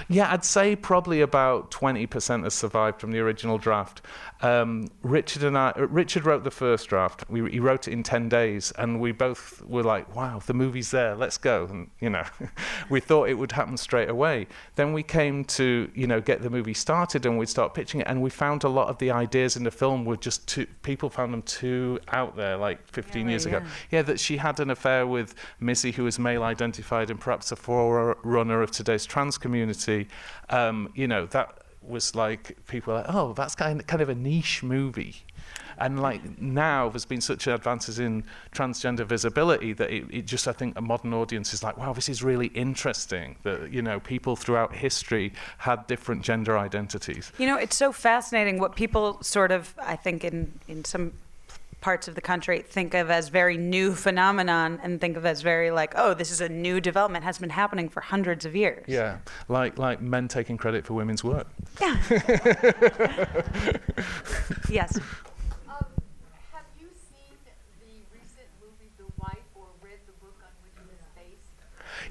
Yeah, 0.08 0.32
I'd 0.32 0.44
say 0.44 0.76
probably 0.76 1.20
about 1.20 1.70
20% 1.70 2.44
has 2.44 2.54
survived 2.54 3.00
from 3.00 3.12
the 3.12 3.20
original 3.20 3.58
draft. 3.58 4.02
Um, 4.42 4.88
Richard 5.02 5.42
and 5.44 5.56
I, 5.56 5.70
uh, 5.70 5.86
Richard 5.86 6.26
wrote 6.26 6.44
the 6.44 6.50
first 6.50 6.88
draft. 6.88 7.24
We, 7.30 7.50
he 7.50 7.60
wrote 7.60 7.88
it 7.88 7.92
in 7.92 8.02
10 8.02 8.28
days, 8.28 8.72
and 8.76 9.00
we 9.00 9.12
both 9.12 9.62
were 9.66 9.82
like, 9.82 10.14
wow, 10.14 10.40
the 10.44 10.54
movie's 10.54 10.90
there, 10.90 11.14
let's 11.14 11.38
go. 11.38 11.66
And, 11.70 11.90
you 12.00 12.10
know, 12.10 12.24
we 12.90 13.00
thought 13.00 13.28
it 13.28 13.34
would 13.34 13.52
happen 13.52 13.76
straight 13.76 14.10
away. 14.10 14.46
Then 14.74 14.92
we 14.92 15.02
came 15.02 15.44
to, 15.44 15.90
you 15.94 16.06
know, 16.06 16.20
get 16.20 16.42
the 16.42 16.50
movie 16.50 16.74
started 16.74 17.24
and 17.24 17.38
we'd 17.38 17.48
start 17.48 17.74
pitching 17.74 18.00
it, 18.00 18.06
and 18.06 18.20
we 18.20 18.30
found 18.30 18.64
a 18.64 18.68
lot 18.68 18.88
of 18.88 18.98
the 18.98 19.10
ideas 19.10 19.56
in 19.56 19.64
the 19.64 19.70
film 19.70 20.04
were 20.04 20.16
just 20.16 20.46
too, 20.46 20.66
people 20.82 21.08
found 21.08 21.32
them 21.32 21.42
too 21.42 21.98
out 22.08 22.36
there, 22.36 22.56
like 22.56 22.86
15 22.92 23.28
years 23.28 23.46
ago. 23.46 23.60
yeah. 23.62 23.68
Yeah, 23.90 24.02
that 24.02 24.20
she 24.20 24.36
had 24.36 24.60
an 24.60 24.70
affair 24.70 25.06
with 25.06 25.34
Missy, 25.60 25.92
who 25.92 26.04
was 26.04 26.18
male 26.18 26.42
identified 26.42 27.10
and 27.10 27.20
perhaps 27.20 27.52
a 27.52 27.56
forerunner 27.56 28.60
of 28.60 28.70
today's 28.70 29.06
trans 29.06 29.38
community. 29.38 29.83
Um, 30.50 30.90
you 30.94 31.06
know, 31.08 31.26
that 31.26 31.58
was 31.82 32.14
like, 32.14 32.56
people 32.66 32.94
like, 32.94 33.06
oh, 33.08 33.32
that's 33.34 33.54
kind 33.54 33.80
of, 33.80 33.86
kind 33.86 34.02
of 34.02 34.08
a 34.08 34.14
niche 34.14 34.62
movie. 34.62 35.16
and 35.78 36.00
like 36.00 36.40
now 36.40 36.88
there's 36.88 37.04
been 37.04 37.20
such 37.20 37.46
advances 37.46 37.98
in 37.98 38.24
transgender 38.52 39.04
visibility 39.04 39.72
that 39.72 39.90
it, 39.90 40.04
it 40.10 40.26
just 40.26 40.46
I 40.48 40.52
think 40.52 40.78
a 40.78 40.80
modern 40.80 41.12
audience 41.14 41.52
is 41.52 41.62
like, 41.62 41.76
wow, 41.76 41.92
this 41.92 42.08
is 42.08 42.22
really 42.22 42.46
interesting. 42.48 43.36
That 43.42 43.72
you 43.72 43.82
know 43.82 44.00
people 44.00 44.36
throughout 44.36 44.74
history 44.74 45.32
had 45.58 45.86
different 45.86 46.22
gender 46.22 46.56
identities. 46.58 47.32
You 47.38 47.46
know, 47.46 47.58
it's 47.58 47.76
so 47.76 47.92
fascinating 47.92 48.58
what 48.58 48.76
people 48.76 49.22
sort 49.22 49.50
of, 49.50 49.74
I 49.80 49.96
think, 49.96 50.24
in, 50.24 50.58
in 50.68 50.84
some 50.84 51.12
parts 51.84 52.08
of 52.08 52.14
the 52.14 52.20
country 52.22 52.62
think 52.62 52.94
of 52.94 53.10
as 53.10 53.28
very 53.28 53.58
new 53.58 53.94
phenomenon 53.94 54.80
and 54.82 55.02
think 55.02 55.18
of 55.18 55.26
as 55.26 55.42
very 55.42 55.70
like, 55.70 55.92
oh, 55.96 56.14
this 56.14 56.30
is 56.30 56.40
a 56.40 56.48
new 56.48 56.80
development, 56.80 57.22
has 57.24 57.36
been 57.36 57.50
happening 57.50 57.90
for 57.90 58.00
hundreds 58.00 58.46
of 58.46 58.56
years. 58.56 58.86
Yeah, 58.88 59.18
like 59.48 59.76
like 59.76 60.00
men 60.00 60.26
taking 60.26 60.56
credit 60.56 60.86
for 60.86 60.94
women's 60.94 61.22
work. 61.22 61.46
Yeah. 61.82 61.94
yes. 64.70 64.96
Um, 65.68 65.84
have 66.54 66.64
you 66.80 66.88
seen 67.10 67.36
the 67.44 67.52
recent 68.10 68.48
movie 68.62 68.90
The 68.96 69.04
Wife 69.18 69.44
or 69.54 69.66
read 69.82 69.98
the 70.06 70.12
book 70.24 70.36
on 70.40 70.52
which 70.62 70.72
it 70.78 70.88
is 70.90 71.04
based? 71.14 71.52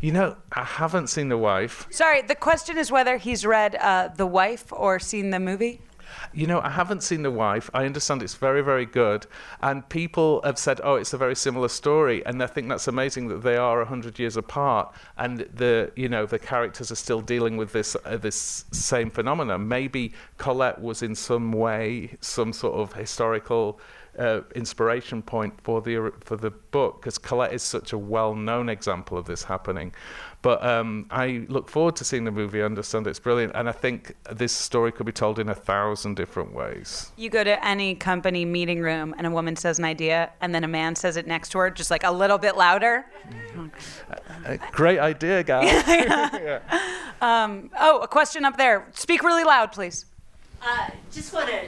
You 0.01 0.11
know, 0.11 0.37
I 0.51 0.65
haven't 0.65 1.07
seen 1.07 1.29
The 1.29 1.37
Wife. 1.39 1.87
Sorry, 1.89 2.21
the 2.21 2.35
question 2.35 2.77
is 2.77 2.91
whether 2.91 3.17
he's 3.17 3.43
read 3.43 3.73
uh, 3.77 4.09
The 4.15 4.27
Wife 4.27 4.71
or 4.71 4.99
seen 4.99 5.31
the 5.31 5.39
movie. 5.39 5.81
You 6.35 6.47
know, 6.47 6.61
I 6.61 6.69
haven't 6.69 7.03
seen 7.03 7.21
The 7.21 7.29
Wife. 7.29 7.69
I 7.75 7.85
understand 7.85 8.23
it's 8.23 8.33
very, 8.33 8.61
very 8.61 8.87
good. 8.87 9.27
And 9.61 9.87
people 9.87 10.41
have 10.43 10.57
said, 10.57 10.81
oh, 10.83 10.95
it's 10.95 11.13
a 11.13 11.17
very 11.17 11.35
similar 11.35 11.67
story. 11.67 12.25
And 12.25 12.41
I 12.41 12.47
think 12.47 12.69
that's 12.69 12.87
amazing 12.87 13.27
that 13.27 13.43
they 13.43 13.55
are 13.55 13.77
100 13.77 14.17
years 14.17 14.35
apart 14.35 14.95
and 15.17 15.41
the, 15.53 15.91
you 15.95 16.09
know, 16.09 16.25
the 16.25 16.39
characters 16.39 16.91
are 16.91 16.95
still 16.95 17.21
dealing 17.21 17.55
with 17.55 17.71
this, 17.71 17.95
uh, 18.05 18.17
this 18.17 18.65
same 18.71 19.11
phenomenon. 19.11 19.67
Maybe 19.67 20.13
Colette 20.37 20.81
was 20.81 21.03
in 21.03 21.13
some 21.13 21.51
way 21.51 22.17
some 22.19 22.51
sort 22.51 22.75
of 22.75 22.93
historical 22.93 23.79
uh, 24.17 24.41
inspiration 24.55 25.21
point 25.21 25.53
for 25.61 25.81
the, 25.81 26.11
for 26.23 26.37
the 26.37 26.51
book 26.51 27.01
because 27.01 27.17
Colette 27.17 27.53
is 27.53 27.63
such 27.63 27.93
a 27.93 27.97
well-known 27.97 28.69
example 28.69 29.17
of 29.17 29.25
this 29.25 29.43
happening. 29.43 29.93
But 30.43 30.61
um, 30.61 31.07
I 31.09 31.45
look 31.47 31.69
forward 31.69 31.95
to 31.95 32.03
seeing 32.03 32.25
the 32.25 32.31
movie. 32.31 32.61
I 32.61 32.65
understand 32.65 33.07
it's 33.07 33.17
brilliant, 33.17 33.53
and 33.55 33.69
I 33.69 33.71
think 33.71 34.13
this 34.29 34.51
story 34.51 34.91
could 34.91 35.05
be 35.05 35.13
told 35.13 35.39
in 35.39 35.47
a 35.47 35.55
thousand 35.55 36.15
different 36.15 36.53
ways. 36.53 37.11
You 37.15 37.29
go 37.29 37.45
to 37.45 37.65
any 37.65 37.95
company 37.95 38.43
meeting 38.43 38.81
room 38.81 39.15
and 39.17 39.25
a 39.25 39.31
woman 39.31 39.55
says 39.55 39.79
an 39.79 39.85
idea, 39.85 40.31
and 40.41 40.53
then 40.53 40.65
a 40.65 40.67
man 40.67 40.97
says 40.97 41.15
it 41.15 41.27
next 41.27 41.49
to 41.53 41.59
her, 41.59 41.69
just 41.69 41.89
like 41.89 42.03
a 42.03 42.11
little 42.11 42.37
bit 42.37 42.57
louder. 42.57 43.05
Uh, 44.45 44.57
great 44.73 44.99
idea, 44.99 45.43
gal. 45.43 45.63
Um, 47.21 47.69
oh, 47.79 47.99
a 47.99 48.07
question 48.09 48.43
up 48.43 48.57
there. 48.57 48.85
Speak 48.91 49.23
really 49.23 49.45
loud, 49.45 49.71
please. 49.71 50.03
Uh, 50.61 50.89
just 51.09 51.31
want 51.31 51.47
to 51.47 51.61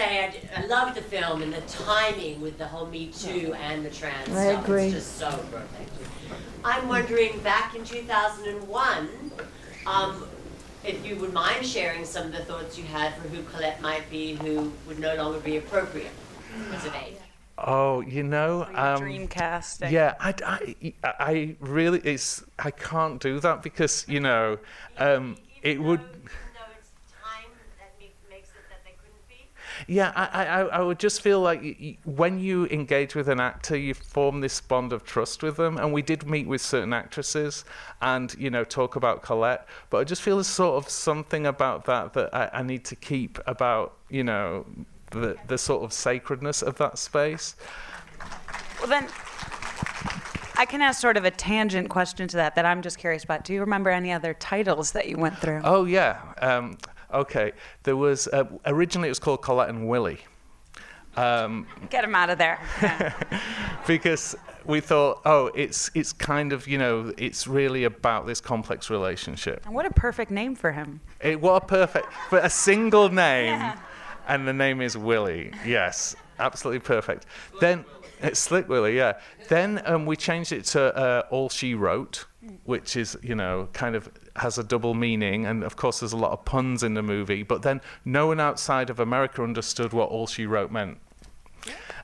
say 0.00 0.24
I, 0.24 0.30
d- 0.30 0.38
I 0.56 0.66
love 0.66 0.94
the 0.94 1.02
film 1.02 1.42
and 1.42 1.52
the 1.52 1.60
timing 1.62 2.40
with 2.40 2.56
the 2.58 2.66
whole 2.66 2.86
Me 2.86 3.08
Too 3.08 3.54
and 3.54 3.84
the 3.84 3.90
trans 3.90 4.30
I 4.34 4.50
stuff. 4.50 4.64
agree. 4.64 4.84
It's 4.84 4.94
just 4.94 5.18
so 5.18 5.30
perfect. 5.52 5.90
I'm 6.64 6.88
wondering, 6.88 7.38
back 7.40 7.74
in 7.74 7.84
2001, 7.84 9.08
um, 9.86 10.24
if 10.84 11.04
you 11.06 11.16
would 11.16 11.32
mind 11.32 11.66
sharing 11.66 12.04
some 12.04 12.26
of 12.26 12.32
the 12.32 12.44
thoughts 12.44 12.78
you 12.78 12.84
had 12.84 13.14
for 13.14 13.28
who 13.28 13.42
Colette 13.44 13.80
might 13.82 14.08
be, 14.10 14.34
who 14.36 14.72
would 14.86 14.98
no 14.98 15.14
longer 15.16 15.40
be 15.40 15.56
appropriate 15.58 16.12
because 16.64 16.86
of 16.86 16.94
age. 16.94 17.16
Oh, 17.58 18.00
you 18.00 18.22
know, 18.22 18.66
um, 18.74 19.00
Dream 19.00 19.28
casting. 19.28 19.92
yeah, 19.92 20.14
I, 20.18 20.34
I, 20.46 20.74
I 21.04 21.56
really, 21.60 22.00
it's, 22.00 22.42
I 22.58 22.70
can't 22.70 23.20
do 23.20 23.38
that 23.40 23.62
because 23.62 24.06
you 24.08 24.20
know, 24.20 24.58
um, 24.96 25.36
it 25.62 25.72
Even 25.72 25.84
would. 25.84 26.00
though- 26.00 26.04
Even 26.04 26.22
though 26.54 26.72
it's 26.78 26.90
time 27.12 27.50
that 27.78 27.92
make, 28.00 28.14
makes 28.30 28.48
it 28.48 28.54
that 28.70 28.82
they 28.84 28.92
couldn't 28.92 29.28
be. 29.28 29.44
Yeah, 29.86 30.12
I, 30.14 30.44
I, 30.44 30.60
I 30.62 30.80
would 30.80 30.98
just 30.98 31.22
feel 31.22 31.40
like 31.40 31.98
when 32.04 32.38
you 32.38 32.66
engage 32.66 33.14
with 33.14 33.28
an 33.28 33.40
actor, 33.40 33.76
you 33.76 33.94
form 33.94 34.40
this 34.40 34.60
bond 34.60 34.92
of 34.92 35.04
trust 35.04 35.42
with 35.42 35.56
them. 35.56 35.78
And 35.78 35.92
we 35.92 36.02
did 36.02 36.28
meet 36.28 36.46
with 36.46 36.60
certain 36.60 36.92
actresses 36.92 37.64
and, 38.02 38.34
you 38.38 38.50
know, 38.50 38.64
talk 38.64 38.96
about 38.96 39.22
Colette. 39.22 39.66
But 39.88 39.98
I 39.98 40.04
just 40.04 40.22
feel 40.22 40.36
there's 40.36 40.46
sort 40.46 40.82
of 40.82 40.90
something 40.90 41.46
about 41.46 41.84
that 41.86 42.12
that 42.14 42.34
I, 42.34 42.50
I 42.52 42.62
need 42.62 42.84
to 42.86 42.96
keep 42.96 43.38
about, 43.46 43.96
you 44.08 44.24
know, 44.24 44.66
the, 45.10 45.36
the 45.48 45.58
sort 45.58 45.82
of 45.82 45.92
sacredness 45.92 46.62
of 46.62 46.76
that 46.78 46.98
space. 46.98 47.56
Well, 48.78 48.88
then, 48.88 49.08
I 50.56 50.66
can 50.66 50.82
ask 50.82 51.00
sort 51.00 51.16
of 51.16 51.24
a 51.24 51.30
tangent 51.30 51.88
question 51.88 52.28
to 52.28 52.36
that 52.36 52.54
that 52.54 52.66
I'm 52.66 52.82
just 52.82 52.98
curious 52.98 53.24
about. 53.24 53.44
Do 53.44 53.54
you 53.54 53.60
remember 53.60 53.88
any 53.88 54.12
other 54.12 54.34
titles 54.34 54.92
that 54.92 55.08
you 55.08 55.16
went 55.16 55.38
through? 55.38 55.62
Oh, 55.64 55.86
yeah. 55.86 56.20
Um, 56.42 56.76
okay. 57.12 57.52
There 57.82 57.96
was, 57.96 58.28
uh, 58.28 58.44
originally 58.66 59.08
it 59.08 59.10
was 59.10 59.18
called 59.18 59.42
Colette 59.42 59.68
and 59.68 59.88
Willie. 59.88 60.20
Um, 61.16 61.66
Get 61.90 62.04
him 62.04 62.14
out 62.14 62.30
of 62.30 62.38
there. 62.38 62.58
Because 63.86 64.36
we 64.66 64.80
thought, 64.80 65.22
oh, 65.24 65.46
it's 65.54 65.90
it's 65.94 66.12
kind 66.12 66.52
of 66.52 66.68
you 66.68 66.76
know, 66.78 67.12
it's 67.16 67.46
really 67.48 67.84
about 67.84 68.26
this 68.26 68.40
complex 68.40 68.90
relationship. 68.90 69.64
and 69.64 69.74
what 69.74 69.86
a 69.86 69.90
perfect 69.90 70.30
name 70.30 70.54
for 70.54 70.70
him. 70.70 71.00
It, 71.20 71.40
what 71.40 71.62
a 71.62 71.66
perfect 71.66 72.12
for 72.28 72.38
a 72.38 72.50
single 72.50 73.08
name, 73.26 73.46
Yeah. 73.46 73.78
and 74.28 74.46
the 74.46 74.52
name 74.52 74.80
is 74.82 74.96
Willie. 74.98 75.50
Yes, 75.66 76.14
absolutely 76.38 76.80
perfect. 76.80 77.26
Then 77.58 77.84
it's 78.20 78.38
Slick 78.38 78.68
Willie, 78.68 78.96
yeah. 78.96 79.14
Then 79.48 79.80
um, 79.86 80.04
we 80.06 80.14
changed 80.14 80.52
it 80.52 80.66
to 80.66 80.94
uh, 80.94 81.22
All 81.30 81.48
She 81.48 81.74
Wrote, 81.74 82.26
which 82.64 82.96
is 82.96 83.16
you 83.22 83.34
know 83.34 83.68
kind 83.72 83.96
of 83.96 84.10
has 84.36 84.58
a 84.58 84.64
double 84.64 84.94
meaning, 84.94 85.46
and 85.46 85.62
of 85.64 85.76
course 85.76 86.00
there's 86.00 86.12
a 86.12 86.16
lot 86.16 86.32
of 86.32 86.44
puns 86.44 86.82
in 86.82 86.94
the 86.94 87.02
movie. 87.02 87.42
But 87.42 87.62
then 87.62 87.80
no 88.04 88.28
one 88.28 88.40
outside 88.40 88.90
of 88.90 89.00
America 89.00 89.42
understood 89.42 89.92
what 89.92 90.08
All 90.10 90.26
She 90.26 90.46
Wrote 90.46 90.70
meant. 90.70 90.98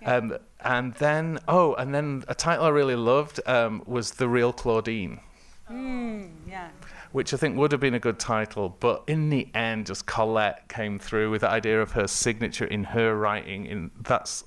Um, 0.04 0.36
and 0.60 0.94
then, 0.94 1.38
oh, 1.48 1.74
and 1.74 1.94
then 1.94 2.24
a 2.28 2.34
title 2.34 2.64
I 2.66 2.68
really 2.68 2.96
loved 2.96 3.40
um, 3.46 3.82
was 3.86 4.12
The 4.12 4.28
Real 4.28 4.52
Claudine, 4.52 5.20
Yeah. 5.70 6.68
which 7.12 7.32
I 7.32 7.36
think 7.36 7.56
would 7.56 7.72
have 7.72 7.80
been 7.80 7.94
a 7.94 7.98
good 8.00 8.18
title. 8.18 8.76
But 8.78 9.04
in 9.06 9.30
the 9.30 9.48
end, 9.54 9.86
just 9.86 10.06
Colette 10.06 10.68
came 10.68 10.98
through 10.98 11.30
with 11.30 11.40
the 11.40 11.50
idea 11.50 11.80
of 11.80 11.92
her 11.92 12.06
signature 12.06 12.66
in 12.66 12.84
her 12.84 13.16
writing. 13.16 13.66
In 13.66 13.90
that's, 14.02 14.44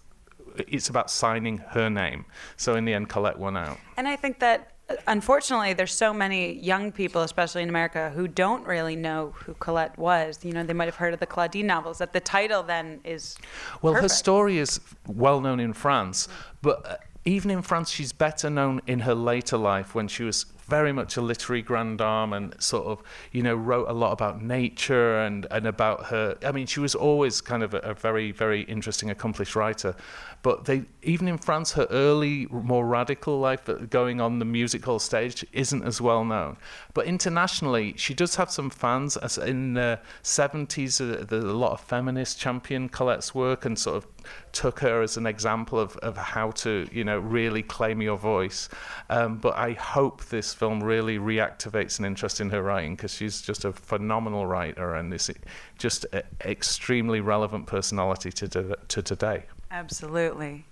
it's 0.68 0.90
about 0.90 1.10
signing 1.10 1.58
her 1.70 1.90
name. 1.90 2.26
So 2.58 2.76
in 2.76 2.86
the 2.86 2.94
end, 2.94 3.10
Colette 3.10 3.40
won 3.40 3.58
out. 3.58 3.78
And 3.98 4.08
I 4.08 4.16
think 4.16 4.40
that 4.40 4.74
unfortunately 5.08 5.74
there's 5.74 5.94
so 5.94 6.14
many 6.14 6.54
young 6.54 6.92
people, 6.92 7.22
especially 7.22 7.64
in 7.64 7.70
America, 7.70 8.12
who 8.16 8.28
don't 8.28 8.66
really 8.66 8.96
know 8.96 9.34
who 9.46 9.54
Colette 9.56 9.98
was. 9.98 10.44
You 10.44 10.54
know, 10.54 10.64
they 10.64 10.74
might 10.74 10.86
have 10.86 10.96
heard 10.96 11.14
of 11.14 11.20
the 11.20 11.26
Claudine 11.26 11.68
novels. 11.68 12.00
That 12.00 12.14
the 12.14 12.20
title 12.20 12.64
then 12.64 13.00
is 13.04 13.38
Well, 13.82 13.94
her 13.94 14.10
story 14.10 14.58
is 14.58 14.80
well 15.08 15.42
known 15.42 15.60
in 15.60 15.74
France, 15.74 16.28
but 16.62 16.86
uh, 16.86 16.98
even 17.26 17.52
in 17.52 17.62
France, 17.62 17.90
she's 17.92 18.14
better 18.14 18.50
known 18.50 18.82
in 18.88 19.00
her 19.00 19.16
later 19.16 19.58
life 19.58 19.94
when 19.94 20.08
she 20.08 20.24
was 20.24 20.46
very 20.70 20.92
much 20.92 21.18
a 21.18 21.22
literary 21.22 21.62
grand 21.62 21.98
dame 21.98 22.34
and 22.34 22.62
sort 22.62 22.86
of, 22.86 23.04
you 23.32 23.42
know, 23.42 23.56
wrote 23.56 23.90
a 23.90 23.94
lot 23.94 24.12
about 24.12 24.42
nature 24.42 25.20
and, 25.20 25.48
and 25.52 25.66
about 25.68 26.06
her. 26.08 26.38
I 26.44 26.52
mean, 26.52 26.68
she 26.68 26.80
was 26.80 26.96
always 26.96 27.42
kind 27.42 27.64
of 27.64 27.74
a, 27.74 27.80
a 27.80 27.94
very, 27.94 28.32
very 28.32 28.62
interesting, 28.62 29.10
accomplished 29.10 29.56
writer. 29.56 29.96
But 30.42 30.66
they, 30.66 30.84
even 31.04 31.28
in 31.28 31.38
France, 31.38 31.74
her 31.74 31.88
early, 31.90 32.48
more 32.50 32.86
radical 32.86 33.40
life 33.40 33.68
uh, 33.68 33.74
going 33.74 34.22
on 34.22 34.40
the 34.40 34.46
musical 34.46 35.00
stage 35.00 35.46
isn't 35.52 35.84
as 35.84 36.00
well 36.00 36.24
known. 36.24 36.58
But 36.94 37.08
internationally, 37.08 37.94
she 37.98 38.14
does 38.14 38.36
have 38.36 38.50
some 38.50 38.70
fans. 38.70 39.18
As 39.18 39.38
in 39.38 39.74
the 39.74 40.00
70s, 40.24 41.02
uh, 41.02 41.26
there's 41.26 41.44
a 41.44 41.48
lot 41.48 41.74
of 41.74 41.82
feminists 41.82 42.36
champion 42.36 42.88
Colette's 42.88 43.36
work 43.36 43.66
and 43.66 43.78
sort 43.78 43.98
of 43.98 44.08
took 44.52 44.80
her 44.80 45.02
as 45.02 45.18
an 45.18 45.26
example 45.26 45.80
of, 45.80 45.98
of 45.98 46.16
how 46.16 46.52
to, 46.52 46.88
you 46.92 47.04
know, 47.04 47.20
really 47.20 47.64
claim 47.64 48.02
your 48.02 48.18
voice. 48.18 48.70
Um, 49.10 49.38
but 49.38 49.56
I 49.56 49.74
hope 49.74 50.26
this 50.26 50.54
film 50.60 50.84
really 50.84 51.18
reactivates 51.18 52.00
an 52.00 52.06
interest 52.06 52.42
in 52.42 52.50
her 52.50 52.62
writing 52.62 52.94
because 52.94 53.14
she's 53.14 53.42
just 53.42 53.64
a 53.64 53.72
phenomenal 53.72 54.46
writer 54.46 54.94
and 54.94 55.14
is 55.14 55.32
just 55.78 56.06
an 56.12 56.24
extremely 56.44 57.22
relevant 57.22 57.66
personality 57.66 58.30
to, 58.30 58.46
to, 58.50 58.76
to 58.90 59.02
today. 59.02 59.46
absolutely. 59.72 60.66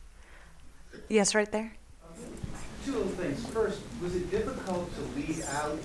Yes, 1.08 1.34
right 1.34 1.50
there. 1.54 1.72
Two 2.84 2.92
little 2.92 3.08
things. 3.14 3.48
First, 3.48 3.80
was 4.02 4.14
it 4.14 4.30
difficult 4.30 4.94
to 4.96 5.02
leave 5.18 5.42
out 5.54 5.80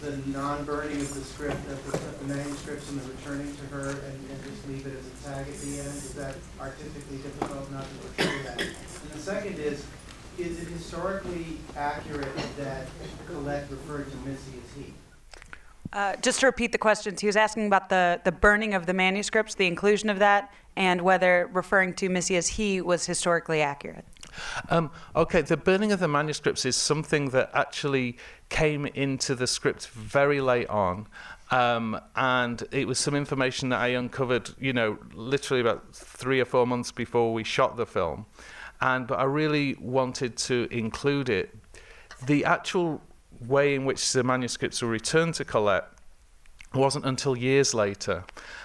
the 0.00 0.16
non-burning 0.30 1.00
of 1.02 1.14
the 1.14 1.20
script, 1.20 1.60
of 1.68 1.92
the, 1.92 1.98
of 1.98 2.26
the 2.26 2.34
manuscripts 2.34 2.88
and 2.88 2.98
the 2.98 3.12
returning 3.12 3.54
to 3.56 3.62
her 3.74 3.90
and, 3.90 4.30
and 4.30 4.44
just 4.44 4.66
leave 4.68 4.86
it 4.86 4.94
as 4.98 5.06
a 5.06 5.28
tag 5.28 5.46
at 5.46 5.60
the 5.60 5.80
end? 5.80 5.96
Is 6.00 6.14
that 6.14 6.34
artistically 6.58 7.18
difficult 7.18 7.70
not 7.70 7.84
to 7.84 7.94
portray 8.08 8.42
that? 8.44 8.60
And 8.60 9.12
the 9.12 9.18
second 9.18 9.58
is, 9.58 9.84
is 10.38 10.60
it 10.62 10.68
historically 10.68 11.58
accurate 11.76 12.36
that 12.58 12.86
Colette 13.26 13.66
referred 13.70 14.10
to 14.10 14.16
Missy 14.18 14.52
as 14.64 14.76
he? 14.76 14.94
Uh, 15.92 16.16
just 16.16 16.40
to 16.40 16.46
repeat 16.46 16.72
the 16.72 16.78
questions, 16.78 17.20
he 17.20 17.26
was 17.26 17.36
asking 17.36 17.66
about 17.66 17.88
the, 17.88 18.20
the 18.24 18.32
burning 18.32 18.74
of 18.74 18.86
the 18.86 18.94
manuscripts, 18.94 19.54
the 19.54 19.66
inclusion 19.66 20.10
of 20.10 20.18
that, 20.18 20.52
and 20.76 21.02
whether 21.02 21.48
referring 21.52 21.94
to 21.94 22.08
Missy 22.08 22.36
as 22.36 22.48
he 22.48 22.80
was 22.80 23.06
historically 23.06 23.62
accurate. 23.62 24.04
Um, 24.70 24.90
okay, 25.14 25.42
the 25.42 25.56
burning 25.56 25.92
of 25.92 26.00
the 26.00 26.08
manuscripts 26.08 26.64
is 26.64 26.74
something 26.74 27.30
that 27.30 27.50
actually 27.54 28.16
came 28.48 28.86
into 28.86 29.36
the 29.36 29.46
script 29.46 29.86
very 29.88 30.40
late 30.40 30.68
on, 30.68 31.06
Um, 31.50 32.00
and 32.16 32.66
it 32.72 32.88
was 32.88 32.98
some 32.98 33.14
information 33.14 33.68
that 33.68 33.80
I 33.80 33.88
uncovered, 33.88 34.50
you 34.58 34.72
know, 34.72 34.98
literally 35.12 35.60
about 35.60 35.94
three 35.94 36.40
or 36.40 36.44
four 36.44 36.66
months 36.66 36.90
before 36.90 37.32
we 37.32 37.44
shot 37.44 37.76
the 37.76 37.86
film. 37.86 38.26
And 38.84 39.06
but 39.06 39.18
I 39.18 39.24
really 39.24 39.76
wanted 39.80 40.36
to 40.48 40.68
include 40.70 41.30
it. 41.30 41.56
The 42.26 42.44
actual 42.44 43.00
way 43.48 43.74
in 43.74 43.86
which 43.86 44.12
the 44.12 44.22
manuscripts 44.22 44.82
were 44.82 44.90
returned 44.90 45.34
to 45.36 45.44
Colette 45.46 45.88
wasn't 46.74 47.06
until 47.06 47.34
years 47.34 47.72
later. 47.72 48.24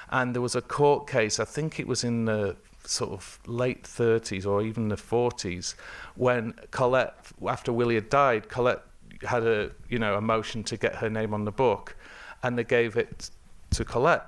And 0.09 0.35
there 0.35 0.41
was 0.41 0.55
a 0.55 0.61
court 0.61 1.07
case, 1.07 1.39
I 1.39 1.45
think 1.45 1.79
it 1.79 1.88
was 1.88 2.03
in 2.03 2.25
the 2.25 2.57
sort 2.83 3.11
of 3.11 3.39
late 3.45 3.83
30s 3.83 4.45
or 4.45 4.61
even 4.61 4.89
the 4.89 4.97
40s, 4.97 5.75
when 6.15 6.53
Colette, 6.71 7.15
after 7.47 7.71
Willie 7.71 7.95
had 7.95 8.09
died, 8.09 8.49
Colette 8.49 8.83
had 9.21 9.43
a, 9.47 9.71
you 9.88 9.99
know, 9.99 10.15
a 10.15 10.21
motion 10.21 10.65
to 10.65 10.75
get 10.75 10.95
her 10.95 11.09
name 11.09 11.33
on 11.33 11.45
the 11.45 11.51
book, 11.51 11.95
and 12.43 12.57
they 12.57 12.65
gave 12.65 12.97
it 12.97 13.29
to 13.71 13.85
Colette. 13.85 14.25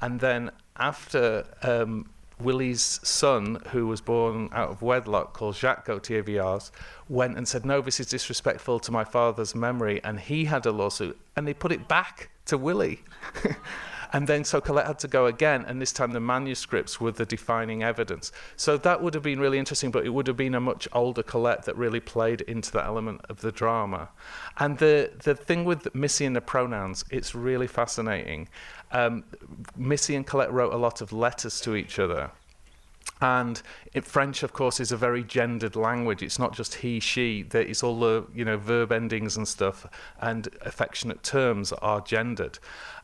And 0.00 0.18
then 0.18 0.50
after 0.76 1.44
um, 1.62 2.10
Willie's 2.40 3.00
son, 3.02 3.62
who 3.70 3.86
was 3.86 4.00
born 4.00 4.48
out 4.52 4.70
of 4.70 4.82
wedlock, 4.82 5.32
called 5.32 5.56
Jacques 5.56 5.86
Gauthier 5.86 6.22
Villars, 6.22 6.72
went 7.08 7.36
and 7.36 7.46
said, 7.46 7.64
No, 7.64 7.80
this 7.80 8.00
is 8.00 8.06
disrespectful 8.06 8.80
to 8.80 8.92
my 8.92 9.04
father's 9.04 9.54
memory. 9.54 10.00
And 10.04 10.20
he 10.20 10.46
had 10.46 10.66
a 10.66 10.72
lawsuit, 10.72 11.18
and 11.36 11.46
they 11.46 11.54
put 11.54 11.72
it 11.72 11.88
back 11.88 12.30
to 12.46 12.58
Willie. 12.58 13.02
and 14.12 14.26
then 14.26 14.44
so 14.44 14.60
Colette 14.60 14.86
had 14.86 14.98
to 15.00 15.08
go 15.08 15.26
again, 15.26 15.64
and 15.66 15.80
this 15.80 15.92
time 15.92 16.12
the 16.12 16.20
manuscripts 16.20 17.00
were 17.00 17.12
the 17.12 17.24
defining 17.24 17.82
evidence. 17.82 18.32
So 18.56 18.76
that 18.78 19.02
would 19.02 19.14
have 19.14 19.22
been 19.22 19.40
really 19.40 19.58
interesting, 19.58 19.90
but 19.90 20.04
it 20.04 20.10
would 20.10 20.26
have 20.26 20.36
been 20.36 20.54
a 20.54 20.60
much 20.60 20.88
older 20.92 21.22
Colette 21.22 21.64
that 21.64 21.76
really 21.76 22.00
played 22.00 22.40
into 22.42 22.72
that 22.72 22.86
element 22.86 23.20
of 23.28 23.40
the 23.40 23.52
drama. 23.52 24.08
And 24.58 24.78
the, 24.78 25.12
the 25.22 25.34
thing 25.34 25.64
with 25.64 25.94
Missy 25.94 26.26
and 26.26 26.34
the 26.34 26.40
pronouns, 26.40 27.04
it's 27.10 27.34
really 27.34 27.66
fascinating. 27.68 28.48
Um, 28.92 29.24
Missy 29.76 30.16
and 30.16 30.26
Colette 30.26 30.52
wrote 30.52 30.72
a 30.72 30.76
lot 30.76 31.00
of 31.00 31.12
letters 31.12 31.60
to 31.62 31.76
each 31.76 31.98
other. 31.98 32.30
And 33.22 33.60
it, 33.92 34.04
French, 34.04 34.42
of 34.42 34.52
course, 34.52 34.80
is 34.80 34.92
a 34.92 34.96
very 34.96 35.22
gendered 35.22 35.76
language. 35.76 36.22
It's 36.22 36.38
not 36.38 36.54
just 36.54 36.76
he, 36.76 37.00
she. 37.00 37.42
There 37.42 37.62
is 37.62 37.82
all 37.82 37.98
the 38.00 38.26
you 38.34 38.44
know 38.44 38.56
verb 38.56 38.92
endings 38.92 39.36
and 39.36 39.46
stuff, 39.46 39.86
and 40.20 40.48
affectionate 40.62 41.22
terms 41.22 41.72
are 41.72 42.00
gendered, 42.00 42.58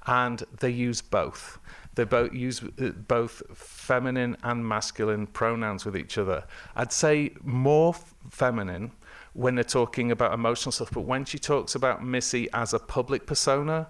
and 0.06 0.42
they 0.60 0.70
use 0.70 1.02
both. 1.02 1.58
They 1.96 2.04
both 2.04 2.32
use 2.32 2.62
uh, 2.62 2.90
both 3.08 3.42
feminine 3.54 4.36
and 4.42 4.66
masculine 4.66 5.26
pronouns 5.26 5.84
with 5.84 5.96
each 5.96 6.16
other. 6.16 6.44
I'd 6.74 6.92
say 6.92 7.32
more 7.42 7.94
feminine 8.30 8.92
when 9.34 9.54
they're 9.54 9.64
talking 9.64 10.10
about 10.10 10.32
emotional 10.32 10.72
stuff, 10.72 10.90
but 10.92 11.02
when 11.02 11.26
she 11.26 11.38
talks 11.38 11.74
about 11.74 12.02
Missy 12.02 12.48
as 12.54 12.72
a 12.72 12.78
public 12.78 13.26
persona, 13.26 13.88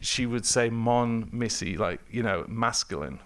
she 0.00 0.26
would 0.26 0.46
say 0.46 0.70
mon 0.70 1.28
Missy, 1.32 1.76
like 1.76 2.00
you 2.10 2.22
know, 2.22 2.44
masculine. 2.48 3.18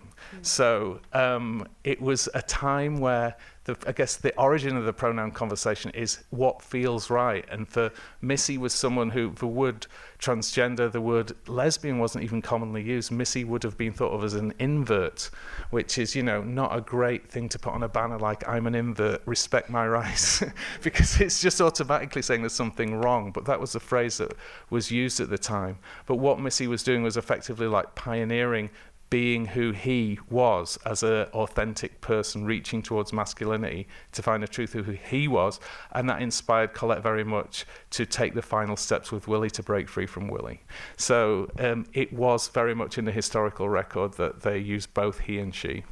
So 0.43 1.01
um, 1.13 1.67
it 1.85 2.01
was 2.01 2.29
a 2.35 2.43
time 2.43 2.99
where 2.99 3.37
the, 3.65 3.77
I 3.87 3.93
guess 3.93 4.17
the 4.17 4.37
origin 4.37 4.77
of 4.77 4.85
the 4.85 4.93
pronoun 4.93 5.31
conversation 5.31 5.91
is 5.93 6.23
what 6.31 6.61
feels 6.61 7.09
right. 7.09 7.45
And 7.51 7.67
for 7.67 7.91
Missy 8.21 8.59
was 8.59 8.75
someone 8.75 9.11
who 9.11 9.31
the 9.31 9.47
word 9.47 9.87
transgender, 10.19 10.91
the 10.93 11.01
word 11.01 11.33
lesbian 11.47 11.99
wasn't 11.99 12.25
even 12.25 12.43
commonly 12.43 12.83
used. 12.83 13.11
Missy 13.11 13.43
would 13.43 13.63
have 13.63 13.79
been 13.79 13.93
thought 13.93 14.13
of 14.13 14.23
as 14.23 14.35
an 14.35 14.53
invert, 14.59 15.31
which 15.71 15.97
is, 15.97 16.15
you 16.15 16.23
know, 16.23 16.43
not 16.43 16.77
a 16.77 16.81
great 16.83 17.31
thing 17.31 17.49
to 17.49 17.59
put 17.59 17.73
on 17.73 17.83
a 17.83 17.89
banner 17.89 18.19
like 18.19 18.47
I'm 18.47 18.67
an 18.67 18.75
invert, 18.75 19.23
respect 19.25 19.71
my 19.71 19.87
rights, 19.87 20.43
because 20.83 21.21
it's 21.21 21.41
just 21.41 21.61
automatically 21.61 22.21
saying 22.21 22.43
there's 22.43 22.53
something 22.53 22.95
wrong. 23.01 23.33
But 23.33 23.47
that 23.47 23.61
was 23.61 23.73
the 23.73 23.81
phrase 23.81 24.19
that 24.19 24.37
was 24.69 24.91
used 24.91 25.21
at 25.21 25.31
the 25.31 25.39
time. 25.39 25.79
But 26.05 26.17
what 26.17 26.39
Missy 26.39 26.67
was 26.67 26.83
doing 26.83 27.03
was 27.03 27.17
effectively 27.17 27.67
like 27.67 27.95
pioneering 27.95 28.69
being 29.15 29.47
who 29.47 29.71
he 29.71 30.19
was 30.29 30.77
as 30.85 31.05
an 31.05 31.27
authentic 31.27 32.01
person 32.01 32.45
reaching 32.45 32.83
towards 32.83 33.13
masculinity 33.13 33.87
to 34.11 34.21
find 34.21 34.43
the 34.43 34.49
truth 34.49 34.75
of 34.75 34.87
who 34.87 34.91
he 34.91 35.29
was. 35.29 35.61
And 35.93 36.11
that 36.11 36.21
inspired 36.21 36.75
Colette 36.75 37.01
very 37.01 37.23
much 37.23 37.65
to 37.91 38.07
take 38.07 38.35
the 38.35 38.43
final 38.43 38.77
steps 38.77 39.13
with 39.13 39.29
Willie 39.29 39.51
to 39.51 39.63
break 39.63 39.89
free 39.89 40.07
from 40.07 40.27
Willie. 40.27 40.63
So 40.97 41.49
um, 41.61 41.87
it 41.93 42.13
was 42.13 42.49
very 42.49 42.75
much 42.75 42.99
in 42.99 43.05
the 43.05 43.13
historical 43.13 43.69
record 43.69 44.15
that 44.15 44.41
they 44.41 44.59
used 44.59 44.93
both 44.95 45.21
he 45.21 45.39
and 45.39 45.55
she. 45.55 45.85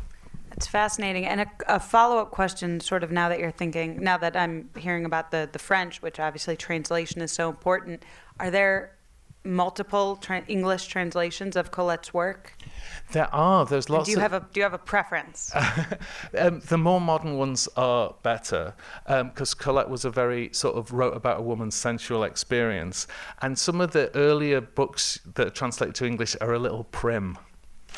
It's 0.57 0.67
fascinating. 0.67 1.25
And 1.25 1.43
a, 1.43 1.47
a 1.69 1.79
follow 1.79 2.19
up 2.19 2.33
question, 2.33 2.81
sort 2.81 3.05
of 3.05 3.13
now 3.13 3.29
that 3.29 3.39
you're 3.39 3.53
thinking, 3.53 4.03
now 4.03 4.19
that 4.19 4.37
I'm 4.37 4.69
hearing 4.77 5.05
about 5.05 5.31
the, 5.31 5.49
the 5.53 5.61
French, 5.61 6.03
which 6.03 6.19
obviously 6.19 6.57
translation 6.57 7.23
is 7.23 7.31
so 7.31 7.49
important, 7.49 8.05
are 8.41 8.51
there 8.51 8.97
multiple 9.45 10.17
tra- 10.17 10.45
English 10.49 10.87
translations 10.87 11.57
of 11.57 11.71
Colette's 11.71 12.15
work? 12.15 12.57
There 13.13 13.33
are. 13.35 13.67
There's 13.67 13.91
lots. 13.91 14.07
do 14.07 14.13
you 14.13 14.19
have 14.19 14.33
a 14.33 14.41
Do 14.53 14.61
you 14.61 14.63
have 14.65 14.75
a 14.75 14.79
preference? 14.79 15.53
um, 16.39 16.61
the 16.61 16.79
more 16.79 17.01
modern 17.01 17.37
ones 17.37 17.69
are 17.77 18.15
better 18.23 18.75
because 19.07 19.55
um, 19.55 19.59
Colette 19.59 19.89
was 19.89 20.05
a 20.05 20.11
very 20.11 20.51
sort 20.53 20.77
of 20.77 20.93
wrote 20.93 21.17
about 21.17 21.41
a 21.41 21.43
woman's 21.43 21.75
sensual 21.75 22.25
experience, 22.25 23.07
and 23.41 23.59
some 23.59 23.81
of 23.81 23.93
the 23.93 24.15
earlier 24.17 24.61
books 24.61 25.21
that 25.35 25.47
are 25.47 25.51
translated 25.51 25.95
to 25.97 26.07
English 26.07 26.37
are 26.41 26.53
a 26.53 26.59
little 26.59 26.85
prim. 26.85 27.39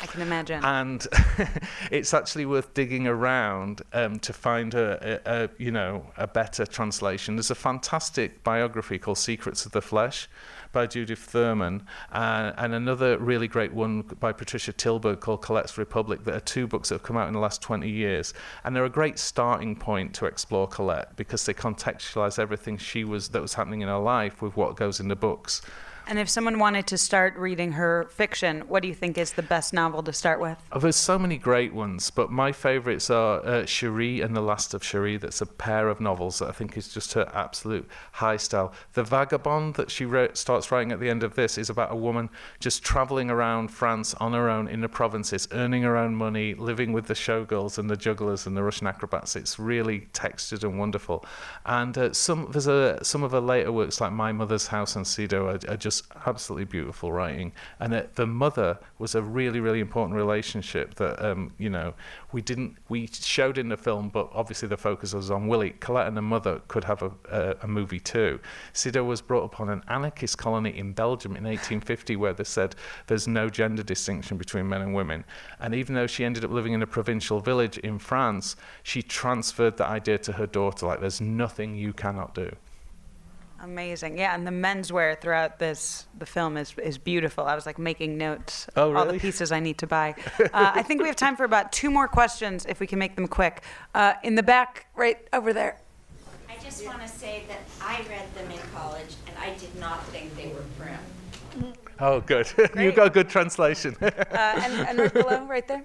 I 0.01 0.07
can 0.07 0.21
imagine. 0.21 0.63
And 0.63 1.05
it's 1.91 2.13
actually 2.13 2.45
worth 2.45 2.73
digging 2.73 3.07
around 3.07 3.81
um, 3.93 4.19
to 4.19 4.33
find 4.33 4.73
a, 4.73 5.21
a, 5.25 5.43
a, 5.43 5.49
you 5.57 5.71
know, 5.71 6.05
a 6.17 6.27
better 6.27 6.65
translation. 6.65 7.35
There's 7.35 7.51
a 7.51 7.55
fantastic 7.55 8.43
biography 8.43 8.99
called 8.99 9.17
Secrets 9.17 9.65
of 9.65 9.71
the 9.71 9.81
Flesh 9.81 10.27
by 10.75 10.85
Judith 10.85 11.19
Thurman, 11.19 11.83
uh, 12.11 12.51
and 12.57 12.73
another 12.73 13.17
really 13.17 13.47
great 13.47 13.73
one 13.73 14.01
by 14.01 14.33
Patricia 14.33 14.73
Tilburg 14.73 15.21
called 15.21 15.41
Colette's 15.41 15.77
Republic. 15.77 16.25
That 16.25 16.35
are 16.35 16.41
two 16.41 16.67
books 16.67 16.89
that 16.89 16.95
have 16.95 17.03
come 17.03 17.15
out 17.15 17.29
in 17.29 17.33
the 17.33 17.39
last 17.39 17.61
20 17.61 17.89
years, 17.89 18.33
and 18.65 18.75
they're 18.75 18.83
a 18.83 18.89
great 18.89 19.17
starting 19.17 19.77
point 19.77 20.13
to 20.15 20.25
explore 20.25 20.67
Colette 20.67 21.15
because 21.15 21.45
they 21.45 21.53
contextualize 21.53 22.37
everything 22.37 22.77
she 22.77 23.05
was 23.05 23.29
that 23.29 23.41
was 23.41 23.53
happening 23.53 23.81
in 23.81 23.87
her 23.87 23.97
life 23.97 24.41
with 24.41 24.57
what 24.57 24.75
goes 24.75 24.99
in 24.99 25.07
the 25.07 25.15
books. 25.15 25.61
And 26.07 26.19
if 26.19 26.29
someone 26.29 26.59
wanted 26.59 26.85
to 26.87 26.97
start 26.97 27.35
reading 27.35 27.71
her 27.71 28.07
fiction, 28.11 28.61
what 28.67 28.83
do 28.83 28.87
you 28.87 28.93
think 28.93 29.17
is 29.17 29.33
the 29.33 29.41
best 29.41 29.73
novel 29.73 30.03
to 30.03 30.13
start 30.13 30.39
with? 30.39 30.57
Oh, 30.71 30.79
there's 30.79 30.95
so 30.95 31.17
many 31.17 31.37
great 31.37 31.73
ones, 31.73 32.11
but 32.11 32.31
my 32.31 32.51
favourites 32.51 33.09
are 33.09 33.39
uh, 33.39 33.63
Chéri 33.63 34.23
and 34.23 34.35
The 34.35 34.41
Last 34.41 34.75
of 34.75 34.83
Chéri. 34.83 35.19
That's 35.19 35.41
a 35.41 35.47
pair 35.47 35.89
of 35.89 35.99
novels 35.99 36.39
that 36.39 36.49
I 36.49 36.51
think 36.51 36.77
is 36.77 36.89
just 36.89 37.13
her 37.13 37.31
absolute 37.33 37.87
high 38.11 38.37
style. 38.37 38.71
The 38.93 39.03
Vagabond 39.03 39.75
that 39.75 39.89
she 39.89 40.05
wrote, 40.05 40.37
starts 40.37 40.71
writing 40.71 40.91
at 40.91 40.99
the 40.99 41.09
end 41.09 41.23
of 41.23 41.33
this 41.33 41.57
is 41.57 41.71
about 41.71 41.91
a 41.91 41.95
woman 41.95 42.29
just 42.59 42.83
travelling 42.83 43.31
around 43.31 43.69
France 43.69 44.13
on 44.15 44.33
her 44.33 44.47
own 44.47 44.67
in 44.67 44.81
the 44.81 44.89
provinces, 44.89 45.47
earning 45.51 45.81
her 45.81 45.97
own 45.97 46.15
money, 46.15 46.53
living 46.53 46.93
with 46.93 47.07
the 47.07 47.15
showgirls 47.15 47.79
and 47.79 47.89
the 47.89 47.97
jugglers 47.97 48.45
and 48.45 48.55
the 48.55 48.63
Russian 48.63 48.85
acrobats. 48.85 49.35
It's 49.35 49.57
really 49.57 50.01
textured 50.13 50.63
and 50.63 50.77
wonderful. 50.77 51.25
And 51.65 51.97
uh, 51.97 52.13
some 52.13 52.49
there's 52.51 52.67
a, 52.67 53.03
some 53.03 53.23
of 53.23 53.31
her 53.31 53.39
later 53.39 53.71
works 53.71 53.99
like 53.99 54.11
My 54.11 54.31
Mother's 54.31 54.67
House 54.67 54.95
and 54.95 55.05
Sido 55.05 55.45
are, 55.45 55.71
are 55.71 55.77
just 55.77 55.94
just 55.95 56.11
absolutely 56.25 56.65
beautiful 56.65 57.11
writing. 57.11 57.51
And 57.79 58.07
the 58.15 58.27
mother 58.27 58.79
was 58.99 59.15
a 59.15 59.21
really, 59.21 59.59
really 59.59 59.79
important 59.79 60.15
relationship 60.15 60.95
that, 60.95 61.23
um, 61.23 61.53
you 61.57 61.69
know, 61.69 61.93
we 62.31 62.41
didn't, 62.41 62.77
we 62.89 63.07
showed 63.07 63.57
in 63.57 63.69
the 63.69 63.77
film, 63.77 64.09
but 64.09 64.29
obviously 64.33 64.67
the 64.67 64.77
focus 64.77 65.13
was 65.13 65.31
on 65.31 65.47
Willie. 65.47 65.71
Colette 65.79 66.07
and 66.07 66.17
the 66.17 66.21
mother 66.21 66.61
could 66.67 66.83
have 66.83 67.01
a, 67.01 67.11
a, 67.31 67.55
a 67.63 67.67
movie 67.67 67.99
too. 67.99 68.39
Sido 68.73 69.03
was 69.03 69.21
brought 69.21 69.45
up 69.45 69.59
on 69.59 69.69
an 69.69 69.83
anarchist 69.87 70.37
colony 70.37 70.77
in 70.77 70.93
Belgium 70.93 71.31
in 71.31 71.43
1850 71.43 72.15
where 72.15 72.33
they 72.33 72.43
said 72.43 72.75
there's 73.07 73.27
no 73.27 73.49
gender 73.49 73.83
distinction 73.83 74.37
between 74.37 74.67
men 74.67 74.81
and 74.81 74.93
women. 74.93 75.23
And 75.59 75.73
even 75.73 75.95
though 75.95 76.07
she 76.07 76.25
ended 76.25 76.43
up 76.43 76.51
living 76.51 76.73
in 76.73 76.81
a 76.81 76.87
provincial 76.87 77.39
village 77.39 77.77
in 77.79 77.99
France, 77.99 78.55
she 78.83 79.01
transferred 79.01 79.77
that 79.77 79.89
idea 79.89 80.17
to 80.19 80.33
her 80.33 80.47
daughter 80.47 80.85
like, 80.85 80.99
there's 80.99 81.21
nothing 81.21 81.75
you 81.75 81.93
cannot 81.93 82.35
do. 82.35 82.51
Amazing. 83.61 84.17
Yeah, 84.17 84.35
and 84.35 84.45
the 84.45 84.51
menswear 84.51 85.19
throughout 85.19 85.59
this 85.59 86.07
the 86.17 86.25
film 86.25 86.57
is 86.57 86.73
is 86.83 86.97
beautiful. 86.97 87.45
I 87.45 87.55
was 87.55 87.65
like 87.65 87.79
making 87.79 88.17
notes. 88.17 88.67
Oh, 88.75 88.91
really? 88.91 89.07
All 89.07 89.13
the 89.13 89.19
pieces 89.27 89.51
I 89.51 89.59
need 89.59 89.77
to 89.79 89.87
buy. 89.87 90.15
uh, 90.39 90.49
I 90.53 90.83
think 90.83 91.01
we 91.01 91.07
have 91.07 91.15
time 91.15 91.35
for 91.35 91.45
about 91.45 91.71
two 91.71 91.89
more 91.89 92.07
questions 92.07 92.65
if 92.67 92.79
we 92.79 92.87
can 92.87 92.99
make 92.99 93.15
them 93.15 93.27
quick. 93.27 93.63
Uh, 93.93 94.13
in 94.23 94.35
the 94.35 94.43
back, 94.43 94.87
right 94.95 95.25
over 95.33 95.53
there. 95.53 95.77
I 96.49 96.57
just 96.63 96.85
want 96.85 97.01
to 97.01 97.07
say 97.07 97.43
that 97.47 97.59
I 97.81 98.03
read 98.09 98.33
them 98.35 98.51
in 98.51 98.59
college, 98.73 99.15
and 99.27 99.37
I 99.37 99.55
did 99.57 99.75
not 99.79 100.03
think 100.07 100.35
they 100.35 100.47
were 100.47 100.63
prim. 100.77 101.73
Oh, 101.99 102.19
good. 102.21 102.47
you 102.77 102.91
got 102.91 103.13
good 103.13 103.29
translation. 103.29 103.95
uh, 104.01 104.09
and, 104.31 104.87
and 104.87 104.99
right 104.99 105.13
below, 105.13 105.45
right 105.45 105.67
there. 105.67 105.81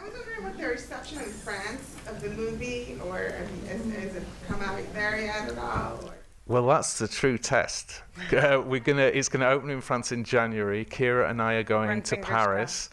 I 0.00 0.04
was 0.04 0.12
wondering 0.14 0.44
what 0.44 0.58
the 0.58 0.66
reception 0.66 1.18
in 1.18 1.30
France 1.30 1.96
of 2.06 2.20
the 2.20 2.30
movie, 2.30 2.98
or 3.04 3.34
has, 3.68 3.80
has 3.94 4.16
it 4.16 4.22
come 4.46 4.60
out 4.60 4.80
there 4.92 5.20
yet 5.20 5.48
at 5.48 5.58
all? 5.58 6.00
Or? 6.04 6.14
Well, 6.46 6.66
that's 6.66 6.98
the 6.98 7.08
true 7.08 7.38
test. 7.38 8.02
Uh, 8.30 8.62
we're 8.64 8.80
gonna. 8.80 9.02
It's 9.02 9.30
gonna 9.30 9.48
open 9.48 9.70
in 9.70 9.80
France 9.80 10.12
in 10.12 10.24
January. 10.24 10.84
Keira 10.84 11.30
and 11.30 11.40
I 11.40 11.54
are 11.54 11.62
going 11.62 12.02
to 12.02 12.16
Paris. 12.18 12.90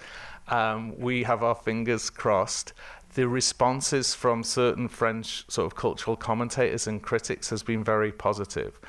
Um, 0.47 0.97
we 0.97 1.23
have 1.23 1.43
our 1.43 1.55
fingers 1.55 2.09
crossed. 2.09 2.73
The 3.13 3.27
responses 3.27 4.13
from 4.13 4.43
certain 4.43 4.87
French 4.87 5.43
sort 5.49 5.65
of 5.65 5.75
cultural 5.75 6.15
commentators 6.15 6.87
and 6.87 7.03
critics 7.03 7.49
has 7.49 7.61
been 7.61 7.83
very 7.83 8.11
positive. 8.13 8.79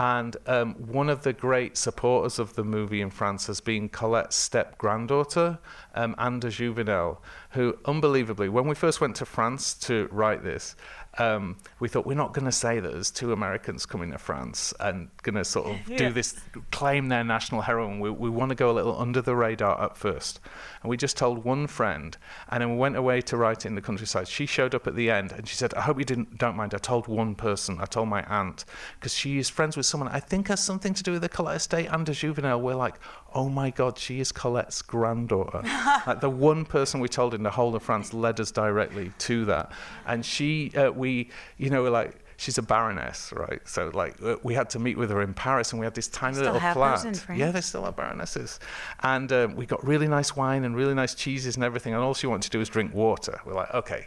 And 0.00 0.36
um, 0.46 0.74
one 0.74 1.08
of 1.08 1.22
the 1.22 1.32
great 1.32 1.76
supporters 1.76 2.38
of 2.38 2.54
the 2.54 2.62
movie 2.62 3.00
in 3.00 3.10
France 3.10 3.48
has 3.48 3.60
been 3.60 3.88
Colette's 3.88 4.36
step 4.36 4.78
granddaughter, 4.78 5.58
um, 5.96 6.14
Anne 6.18 6.38
de 6.38 6.48
Jouvenel, 6.48 7.18
who, 7.50 7.76
unbelievably, 7.84 8.48
when 8.48 8.68
we 8.68 8.76
first 8.76 9.00
went 9.00 9.16
to 9.16 9.26
France 9.26 9.74
to 9.74 10.08
write 10.12 10.44
this, 10.44 10.76
um, 11.18 11.56
we 11.80 11.88
thought 11.88 12.06
we're 12.06 12.14
not 12.14 12.32
going 12.32 12.44
to 12.44 12.52
say 12.52 12.80
that 12.80 12.92
there's 12.92 13.10
two 13.10 13.32
Americans 13.32 13.86
coming 13.86 14.12
to 14.12 14.18
France 14.18 14.72
and 14.80 15.08
going 15.22 15.34
to 15.34 15.44
sort 15.44 15.66
of 15.66 15.88
Yeah. 15.88 15.98
do 15.98 16.12
this, 16.12 16.40
claim 16.70 17.08
their 17.08 17.24
national 17.24 17.62
heroine. 17.62 18.00
We, 18.00 18.10
we 18.10 18.30
want 18.30 18.50
to 18.50 18.54
go 18.54 18.70
a 18.70 18.72
little 18.72 18.98
under 18.98 19.20
the 19.20 19.34
radar 19.34 19.82
at 19.82 19.96
first. 19.96 20.40
And 20.82 20.90
we 20.90 20.96
just 20.96 21.16
told 21.16 21.44
one 21.44 21.66
friend, 21.66 22.16
and 22.50 22.60
then 22.62 22.70
we 22.70 22.76
went 22.76 22.96
away 22.96 23.20
to 23.22 23.36
write 23.36 23.66
in 23.66 23.74
the 23.74 23.82
countryside. 23.82 24.28
She 24.28 24.46
showed 24.46 24.74
up 24.74 24.86
at 24.86 24.94
the 24.94 25.10
end 25.10 25.32
and 25.32 25.48
she 25.48 25.56
said, 25.56 25.74
I 25.74 25.82
hope 25.82 25.98
you 25.98 26.04
didn't, 26.04 26.38
don't 26.38 26.56
mind. 26.56 26.74
I 26.74 26.78
told 26.78 27.08
one 27.08 27.34
person, 27.34 27.78
I 27.80 27.86
told 27.86 28.08
my 28.08 28.22
aunt, 28.24 28.64
because 28.98 29.14
she 29.14 29.38
is 29.38 29.48
friends 29.48 29.76
with 29.76 29.86
someone 29.86 30.08
I 30.08 30.20
think 30.20 30.48
has 30.48 30.62
something 30.62 30.94
to 30.94 31.02
do 31.02 31.12
with 31.12 31.22
the 31.22 31.28
Colette 31.28 31.56
estate 31.56 31.86
and 31.90 32.08
a 32.08 32.12
juvenile. 32.12 32.60
We're 32.60 32.74
like, 32.74 32.96
oh 33.34 33.48
my 33.48 33.70
God, 33.70 33.98
she 33.98 34.20
is 34.20 34.32
Colette's 34.32 34.82
granddaughter. 34.82 35.62
like 36.06 36.20
the 36.20 36.30
one 36.30 36.64
person 36.64 37.00
we 37.00 37.08
told 37.08 37.34
in 37.34 37.42
the 37.42 37.50
whole 37.50 37.74
of 37.74 37.82
France 37.82 38.12
led 38.12 38.40
us 38.40 38.50
directly 38.50 39.12
to 39.18 39.44
that. 39.46 39.72
And 40.06 40.24
she, 40.24 40.72
uh, 40.76 40.90
we, 40.90 41.30
you 41.56 41.70
know, 41.70 41.82
we're 41.82 41.90
like, 41.90 42.16
she's 42.38 42.56
a 42.56 42.62
baroness, 42.62 43.32
right? 43.32 43.60
So 43.68 43.90
like 43.92 44.14
uh, 44.22 44.36
we 44.42 44.54
had 44.54 44.70
to 44.70 44.78
meet 44.78 44.96
with 44.96 45.10
her 45.10 45.20
in 45.20 45.34
Paris, 45.34 45.72
and 45.72 45.80
we 45.80 45.84
had 45.84 45.94
this 45.94 46.08
tiny 46.08 46.34
Still 46.34 46.46
little 46.46 46.60
have 46.60 46.76
flat. 46.76 46.96
those 46.96 47.04
in 47.04 47.14
France? 47.14 47.38
Yeah, 47.38 47.50
they 47.50 47.60
still 47.60 47.84
are 47.84 47.92
baronesses, 47.92 48.58
and 49.02 49.30
um, 49.32 49.56
we 49.56 49.66
got 49.66 49.84
really 49.86 50.08
nice 50.08 50.34
wine 50.34 50.64
and 50.64 50.74
really 50.74 50.94
nice 50.94 51.14
cheeses 51.14 51.56
and 51.56 51.64
everything. 51.64 51.92
And 51.92 52.02
all 52.02 52.14
she 52.14 52.26
wanted 52.26 52.44
to 52.44 52.50
do 52.50 52.58
was 52.60 52.68
drink 52.68 52.94
water. 52.94 53.40
We're 53.44 53.54
like, 53.54 53.74
okay, 53.74 54.06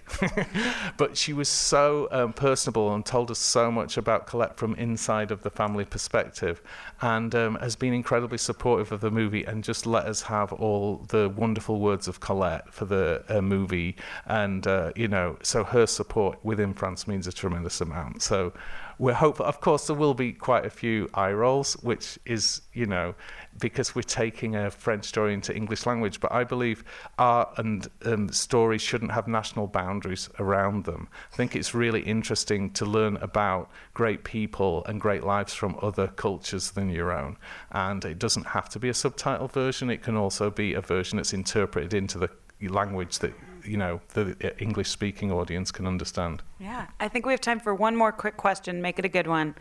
but 0.98 1.16
she 1.18 1.34
was 1.34 1.50
so 1.50 2.08
um, 2.12 2.34
personable 2.34 2.94
and 2.96 3.06
told 3.06 3.30
us 3.30 3.40
so 3.40 3.70
much 3.72 3.98
about 3.98 4.26
Colette 4.26 4.58
from 4.58 4.74
inside 4.76 5.32
of 5.32 5.44
the 5.44 5.52
family 5.52 5.86
perspective, 5.86 6.62
and 7.02 7.36
um, 7.36 7.56
has 7.56 7.76
been 7.76 7.94
incredibly 7.94 8.38
supportive 8.38 8.92
of 8.92 9.02
the 9.02 9.12
movie 9.12 9.44
and 9.44 9.64
just 9.64 9.86
let 9.86 10.06
us 10.06 10.22
have 10.22 10.54
all 10.54 11.06
the 11.10 11.30
wonderful 11.36 11.80
words 11.80 12.08
of 12.08 12.22
Colette 12.22 12.74
for 12.74 12.86
the 12.86 13.24
uh, 13.28 13.42
movie. 13.42 13.98
And 14.26 14.66
uh, 14.66 14.94
you 14.96 15.10
know, 15.10 15.38
so 15.44 15.66
her 15.66 15.86
support 15.86 16.40
within 16.44 16.74
France 16.74 17.08
means 17.08 17.28
a 17.28 17.34
tremendous 17.34 17.82
amount. 17.82 18.21
So 18.22 18.54
we're 19.02 19.14
hopeful. 19.14 19.48
Of 19.48 19.62
course, 19.62 19.88
there 19.88 19.96
will 19.96 20.14
be 20.14 20.32
quite 20.32 20.64
a 20.64 20.70
few 20.70 21.10
eye 21.16 21.32
rolls, 21.32 21.74
which 21.82 22.20
is, 22.26 22.62
you 22.72 22.86
know, 22.86 23.16
because 23.60 23.96
we're 23.96 24.04
taking 24.04 24.56
a 24.56 24.70
French 24.70 25.06
story 25.06 25.34
into 25.34 25.56
English 25.56 25.88
language. 25.88 26.20
But 26.20 26.32
I 26.32 26.44
believe 26.44 26.84
art 27.18 27.54
and 27.58 27.88
um, 28.06 28.30
stories 28.30 28.82
shouldn't 28.82 29.12
have 29.12 29.28
national 29.28 29.66
boundaries 29.66 30.30
around 30.40 30.86
them. 30.86 31.10
I 31.34 31.36
think 31.36 31.56
it's 31.56 31.74
really 31.74 32.02
interesting 32.02 32.70
to 32.74 32.86
learn 32.86 33.18
about 33.18 33.72
great 33.96 34.24
people 34.24 34.86
and 34.86 35.02
great 35.02 35.24
lives 35.24 35.54
from 35.54 35.80
other 35.82 36.08
cultures 36.08 36.70
than 36.70 36.90
your 36.90 37.12
own. 37.12 37.38
And 37.72 38.06
it 38.06 38.20
doesn't 38.20 38.46
have 38.46 38.70
to 38.70 38.80
be 38.80 38.90
a 38.90 38.94
subtitle 38.94 39.48
version, 39.48 39.90
it 39.90 40.04
can 40.04 40.16
also 40.16 40.52
be 40.52 40.76
a 40.76 40.82
version 40.82 41.18
that's 41.18 41.34
interpreted 41.34 41.96
into 41.96 42.20
the 42.20 42.30
language 42.70 43.18
that, 43.20 43.34
you 43.66 43.78
know, 43.78 44.02
the 44.14 44.54
English 44.62 44.90
speaking 44.90 45.32
audience 45.32 45.72
can 45.72 45.86
understand. 45.88 46.42
Yeah, 46.60 46.88
I 47.00 47.08
think 47.08 47.26
we 47.26 47.34
have 47.34 47.42
time 47.42 47.60
for 47.60 47.74
one 47.74 47.96
more 47.96 48.12
quick 48.12 48.38
question. 48.38 48.82
Make 48.82 49.00
it 49.00 49.06
a 49.06 49.10
good 49.10 49.28
one. 49.28 49.56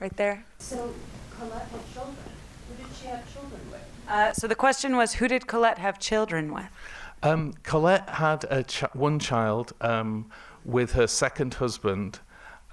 Right 0.00 0.16
there. 0.16 0.44
So 0.58 0.92
Colette 1.38 1.68
had 1.68 1.94
children. 1.94 2.16
Who 2.68 2.84
did 2.84 2.96
she 2.96 3.06
have 3.06 3.32
children 3.32 3.60
with? 3.70 3.80
Uh, 4.08 4.32
so 4.32 4.46
the 4.46 4.54
question 4.54 4.96
was, 4.96 5.14
who 5.14 5.28
did 5.28 5.46
Colette 5.46 5.78
have 5.78 5.98
children 5.98 6.52
with? 6.52 6.66
Um, 7.22 7.54
Colette 7.62 8.08
had 8.08 8.44
a 8.50 8.62
ch- 8.64 8.82
one 8.92 9.18
child 9.18 9.72
um, 9.80 10.26
with 10.64 10.92
her 10.92 11.06
second 11.06 11.54
husband, 11.54 12.18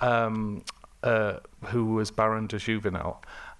um, 0.01 0.63
uh, 1.03 1.37
who 1.65 1.85
was 1.93 2.11
Baron 2.11 2.47
de 2.47 2.57
Jouvenel, 2.57 3.17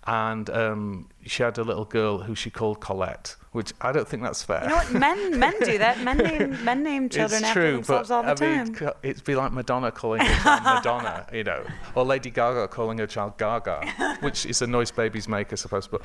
and 0.07 0.49
um, 0.49 1.09
she 1.25 1.43
had 1.43 1.57
a 1.57 1.63
little 1.63 1.85
girl 1.85 2.19
who 2.19 2.33
she 2.33 2.49
called 2.49 2.79
Colette, 2.79 3.35
which 3.51 3.71
I 3.81 3.91
don't 3.91 4.07
think 4.07 4.23
that's 4.23 4.41
fair. 4.41 4.63
You 4.63 4.69
know 4.69 4.75
what? 4.75 4.91
Men 4.91 5.37
men 5.37 5.53
do 5.59 5.77
that. 5.77 5.99
Men 6.01 6.17
name 6.29 6.63
men 6.63 6.83
name 6.83 7.07
children 7.09 7.41
it's 7.41 7.49
after 7.49 7.61
true, 7.61 7.71
themselves 7.73 8.09
but 8.09 8.15
all 8.15 8.23
the 8.23 8.31
I 8.31 8.33
time. 8.33 8.73
mean, 8.73 8.89
it'd 9.03 9.23
be 9.23 9.35
like 9.35 9.51
Madonna 9.51 9.91
calling 9.91 10.21
her 10.21 10.43
child 10.43 10.63
Madonna, 10.63 11.27
you 11.31 11.43
know, 11.43 11.63
or 11.93 12.03
Lady 12.03 12.31
Gaga 12.31 12.67
calling 12.69 12.97
her 12.97 13.07
child 13.07 13.37
Gaga, 13.37 14.17
which 14.21 14.45
is 14.47 14.61
a 14.63 14.67
noise 14.67 14.89
babies 14.89 15.27
make, 15.27 15.51
I 15.53 15.55
suppose. 15.55 15.87
But 15.87 16.01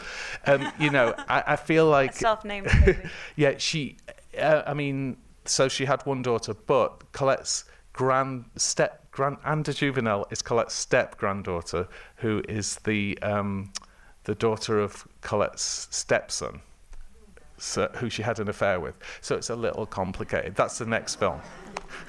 um, 0.47 0.71
you 0.79 0.91
know, 0.91 1.15
I, 1.29 1.45
I 1.47 1.57
feel 1.57 1.87
like 1.87 2.13
self-named 2.13 2.69
baby. 2.85 2.99
yeah, 3.37 3.55
she. 3.57 3.97
Uh, 4.39 4.63
I 4.67 4.75
mean, 4.75 5.17
so 5.47 5.69
she 5.69 5.87
had 5.87 6.05
one 6.05 6.21
daughter, 6.21 6.53
but 6.53 7.11
Colette's 7.13 7.65
grand 7.95 8.45
step 8.57 9.11
grand 9.11 9.39
Anne 9.47 9.63
de 9.63 9.73
Jouvenel 9.73 10.31
is 10.31 10.43
Colette's 10.43 10.75
step 10.75 11.17
granddaughter, 11.17 11.89
who 12.17 12.43
is 12.49 12.77
the 12.85 13.19
um, 13.23 13.73
the 14.27 14.35
daughter 14.35 14.81
of 14.81 15.07
Colette's 15.23 15.87
stepson, 15.91 16.61
so, 17.59 17.89
who 17.97 18.11
she 18.11 18.23
had 18.23 18.41
an 18.41 18.49
affair 18.49 18.81
with. 18.81 18.99
So 19.21 19.37
it's 19.37 19.51
a 19.51 19.57
little 19.57 19.87
complicated. 19.87 20.57
That's 20.57 20.79
the 20.79 20.85
next 20.85 21.15
film. 21.15 21.41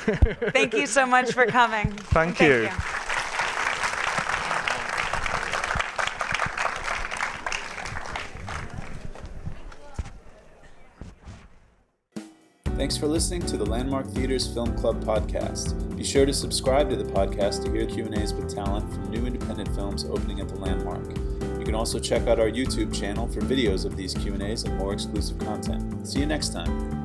Thank 0.52 0.74
you 0.74 0.88
so 0.88 1.06
much 1.06 1.32
for 1.32 1.46
coming. 1.46 1.92
Thank 1.92 2.42
you. 2.42 2.70
Thanks 12.78 12.98
for 12.98 13.08
listening 13.08 13.42
to 13.44 13.58
the 13.58 13.66
Landmark 13.66 14.08
Theater's 14.08 14.52
Film 14.52 14.76
Club 14.76 15.04
podcast. 15.04 15.96
Be 15.96 16.04
sure 16.04 16.26
to 16.26 16.34
subscribe 16.34 16.90
to 16.90 16.96
the 16.96 17.04
podcast 17.12 17.64
to 17.66 17.72
hear 17.72 17.86
Q&As 17.86 18.34
with 18.34 18.54
talent 18.54 18.92
from 18.92 19.10
new 19.12 19.26
independent 19.26 19.70
films 19.76 20.06
opening 20.06 20.40
at 20.40 20.50
the 20.50 20.56
Landmark. 20.56 21.37
You 21.68 21.74
can 21.74 21.80
also 21.80 22.00
check 22.00 22.26
out 22.28 22.40
our 22.40 22.50
YouTube 22.50 22.98
channel 22.98 23.28
for 23.28 23.42
videos 23.42 23.84
of 23.84 23.98
these 23.98 24.14
Q&As 24.14 24.64
and 24.64 24.78
more 24.78 24.94
exclusive 24.94 25.38
content. 25.40 26.08
See 26.08 26.22
you 26.22 26.26
next 26.26 26.54
time. 26.54 26.97